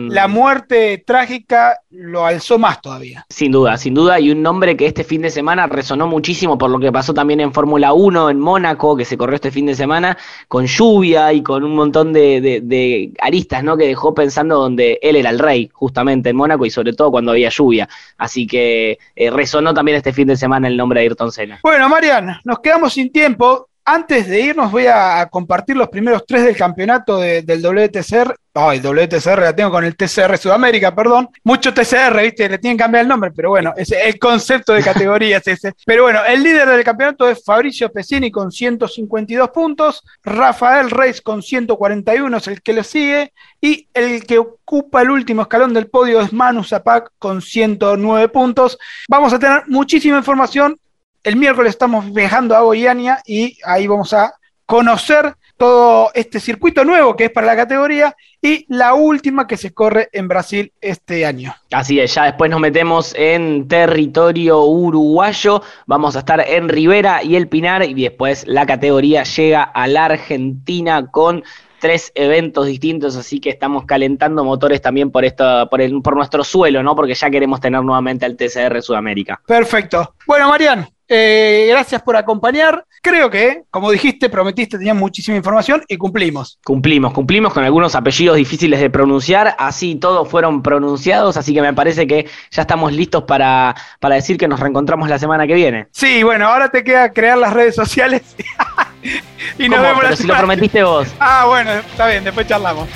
la 0.10 0.30
muerte 0.30 1.04
trágica 1.06 1.82
lo 1.90 2.26
alzó 2.26 2.58
más 2.58 2.80
todavía. 2.80 3.26
Sin 3.30 3.52
duda, 3.52 3.76
sin 3.76 3.94
duda, 3.94 4.22
y 4.22 4.32
un 4.32 4.42
nombre 4.42 4.78
que 4.78 4.86
este 4.86 5.04
fin 5.04 5.22
de 5.22 5.30
semana 5.32 5.68
resonó 5.68 6.08
muchísimo 6.08 6.58
por 6.58 6.70
lo 6.70 6.80
que 6.80 6.94
pasó 6.94 7.14
también 7.14 7.42
en 7.42 7.52
Fórmula 7.52 7.92
1 7.92 8.30
en 8.30 8.40
Mónaco, 8.40 8.96
que 8.96 9.04
se 9.04 9.18
corrió 9.18 9.36
este 9.36 9.52
fin 9.52 9.66
de 9.66 9.76
semana, 9.76 10.18
con 10.48 10.66
lluvia 10.66 11.34
y 11.34 11.44
con 11.44 11.66
un 11.66 11.76
montón 11.76 12.14
de, 12.14 13.12
aristas, 13.20 13.66
¿no? 13.66 13.76
Que 13.76 13.86
dejó 13.86 14.14
pensando 14.14 14.58
donde 14.60 14.98
él 15.02 15.18
era 15.18 15.30
el 15.30 15.40
rey, 15.40 15.70
justamente 15.74 16.30
en 16.30 16.38
Mónaco, 16.38 16.66
y 16.66 16.70
sobre 16.70 16.94
todo 16.94 17.12
cuando 17.12 17.34
había 17.34 17.50
lluvia. 17.50 17.90
Así 18.18 18.48
que 18.48 18.98
eh, 19.14 19.30
resonó 19.30 19.74
también 19.74 19.98
este 19.98 20.14
fin 20.14 20.30
de 20.30 20.38
semana 20.38 20.70
el 20.70 20.78
nombre 20.78 21.02
de 21.02 21.08
Ayrton 21.08 21.34
Senna. 21.34 21.60
Bueno, 21.64 21.90
Marian, 21.90 22.40
nos 22.46 22.60
quedamos 22.60 22.94
sin 22.94 23.12
tiempo. 23.12 23.68
Antes 23.88 24.28
de 24.28 24.42
irnos 24.42 24.72
voy 24.72 24.88
a 24.88 25.28
compartir 25.30 25.78
los 25.78 25.90
primeros 25.90 26.26
tres 26.26 26.44
del 26.44 26.58
campeonato 26.58 27.20
del 27.20 27.62
WTCR. 27.62 28.36
Ay, 28.56 28.80
el 28.80 28.84
WTCR 28.84 29.42
la 29.42 29.56
tengo 29.56 29.70
con 29.70 29.84
el 29.84 29.96
TCR 29.96 30.40
Sudamérica, 30.40 30.96
perdón. 30.96 31.30
Mucho 31.44 31.72
TCR, 31.72 32.20
¿viste? 32.20 32.50
Le 32.50 32.58
tienen 32.58 32.78
que 32.78 32.84
cambiar 32.84 33.04
el 33.04 33.08
nombre, 33.08 33.30
pero 33.36 33.50
bueno, 33.50 33.74
es 33.78 33.92
el 33.92 34.18
concepto 34.18 34.74
de 34.74 34.82
categorías 34.82 35.46
ese. 35.48 35.74
Pero 35.86 36.02
bueno, 36.02 36.22
el 36.26 36.42
líder 36.42 36.68
del 36.68 36.84
campeonato 36.84 37.30
es 37.30 37.44
Fabricio 37.44 37.92
Pesini 37.92 38.32
con 38.32 38.52
152 38.52 39.50
puntos. 39.52 40.04
Rafael 40.24 40.90
Reis 40.90 41.22
con 41.22 41.44
141 41.44 42.38
es 42.38 42.48
el 42.48 42.64
que 42.64 42.74
le 42.74 42.84
sigue. 42.84 43.34
Y 43.62 43.88
el 43.94 44.26
que 44.26 44.40
ocupa 44.40 45.04
el 45.04 45.12
último 45.12 45.44
escalón 45.44 45.76
del 45.76 45.90
podio 45.90 46.22
es 46.22 46.34
Manu 46.34 46.64
Zapac 46.64 47.12
con 47.20 47.40
109 47.40 48.30
puntos. 48.30 48.80
Vamos 49.08 49.32
a 49.32 49.38
tener 49.38 49.64
muchísima 49.68 50.18
información 50.18 50.80
el 51.26 51.36
miércoles 51.36 51.72
estamos 51.72 52.14
viajando 52.14 52.56
a 52.56 52.62
Goiânia 52.62 53.20
y 53.26 53.58
ahí 53.66 53.88
vamos 53.88 54.14
a 54.14 54.36
conocer 54.68 55.34
todo 55.58 56.12
este 56.14 56.40
circuito 56.40 56.86
nuevo 56.86 57.16
que 57.16 57.26
es 57.26 57.32
para 57.32 57.48
la 57.48 57.56
categoría 57.56 58.16
y 58.42 58.66
la 58.70 58.94
última 58.94 59.48
que 59.48 59.58
se 59.58 59.74
corre 59.74 60.10
en 60.12 60.28
Brasil 60.28 60.72
este 60.82 61.26
año. 61.26 61.56
Así 61.72 62.00
es, 62.00 62.14
ya 62.14 62.26
después 62.26 62.52
nos 62.52 62.60
metemos 62.60 63.16
en 63.18 63.68
territorio 63.68 64.66
uruguayo, 64.66 65.64
vamos 65.88 66.16
a 66.16 66.20
estar 66.20 66.46
en 66.48 66.70
Rivera 66.70 67.24
y 67.24 67.36
el 67.36 67.48
Pinar 67.48 67.84
y 67.84 67.96
después 67.96 68.46
la 68.48 68.68
categoría 68.68 69.24
llega 69.24 69.64
a 69.64 69.88
la 69.88 70.06
Argentina 70.06 71.10
con 71.10 71.44
tres 71.80 72.12
eventos 72.16 72.68
distintos, 72.68 73.16
así 73.16 73.40
que 73.40 73.50
estamos 73.50 73.86
calentando 73.86 74.44
motores 74.44 74.82
también 74.82 75.10
por 75.10 75.26
esto, 75.26 75.68
por, 75.70 75.82
el, 75.82 76.02
por 76.02 76.16
nuestro 76.16 76.44
suelo, 76.44 76.84
¿no? 76.84 76.96
Porque 76.96 77.16
ya 77.16 77.30
queremos 77.30 77.60
tener 77.60 77.82
nuevamente 77.82 78.26
al 78.26 78.36
TCR 78.36 78.82
Sudamérica. 78.82 79.42
Perfecto. 79.46 80.16
Bueno, 80.26 80.50
Marian, 80.50 80.88
eh, 81.08 81.68
gracias 81.70 82.02
por 82.02 82.16
acompañar. 82.16 82.86
Creo 83.02 83.30
que, 83.30 83.64
como 83.70 83.92
dijiste, 83.92 84.30
prometiste, 84.30 84.78
tenías 84.78 84.96
muchísima 84.96 85.38
información 85.38 85.84
y 85.88 85.98
cumplimos. 85.98 86.60
Cumplimos, 86.64 87.14
cumplimos 87.14 87.54
con 87.54 87.64
algunos 87.64 87.96
apellidos 87.96 88.38
difíciles 88.38 88.80
de 88.80 88.90
pronunciar, 88.90 89.56
así 89.60 89.96
todos 89.96 90.28
fueron 90.28 90.64
pronunciados, 90.64 91.38
así 91.38 91.54
que 91.54 91.62
me 91.62 91.74
parece 91.74 92.08
que 92.08 92.28
ya 92.52 92.64
estamos 92.64 92.94
listos 92.94 93.24
para, 93.24 93.76
para 94.00 94.16
decir 94.16 94.38
que 94.38 94.48
nos 94.48 94.60
reencontramos 94.60 95.10
la 95.10 95.20
semana 95.20 95.46
que 95.46 95.54
viene. 95.54 95.88
Sí, 95.92 96.24
bueno, 96.24 96.48
ahora 96.48 96.70
te 96.70 96.84
queda 96.84 97.12
crear 97.14 97.38
las 97.38 97.54
redes 97.54 97.76
sociales. 97.76 98.36
y 99.60 99.70
nos 99.70 99.82
vemos 99.82 100.00
Pero 100.02 100.16
si 100.16 100.28
lo 100.28 100.36
prometiste 100.36 100.84
vos. 100.84 101.08
Ah, 101.20 101.46
bueno, 101.48 101.72
está 101.72 102.08
bien, 102.08 102.24
después 102.24 102.48
charlamos. 102.48 102.88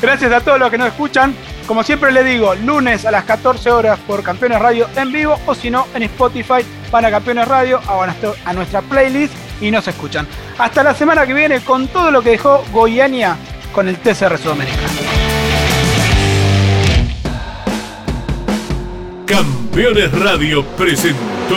Gracias 0.00 0.32
a 0.32 0.40
todos 0.40 0.58
los 0.58 0.70
que 0.70 0.78
nos 0.78 0.88
escuchan. 0.88 1.34
Como 1.66 1.82
siempre 1.82 2.12
le 2.12 2.24
digo, 2.24 2.54
lunes 2.54 3.04
a 3.04 3.10
las 3.10 3.24
14 3.24 3.70
horas 3.70 3.98
por 4.06 4.22
Campeones 4.22 4.58
Radio 4.58 4.88
en 4.96 5.12
vivo 5.12 5.38
o 5.46 5.54
si 5.54 5.70
no 5.70 5.86
en 5.94 6.02
Spotify 6.04 6.64
para 6.90 7.10
Campeones 7.10 7.46
Radio 7.46 7.80
a 7.86 8.52
nuestra 8.52 8.80
playlist 8.82 9.34
y 9.60 9.70
nos 9.70 9.86
escuchan. 9.86 10.26
Hasta 10.58 10.82
la 10.82 10.94
semana 10.94 11.26
que 11.26 11.34
viene 11.34 11.60
con 11.60 11.88
todo 11.88 12.10
lo 12.10 12.22
que 12.22 12.30
dejó 12.30 12.64
Goiania 12.72 13.36
con 13.72 13.88
el 13.88 13.96
TCR 13.96 14.38
Sudamérica. 14.38 14.78
Campeones 19.26 20.10
Radio 20.18 20.64
presentó 20.64 21.56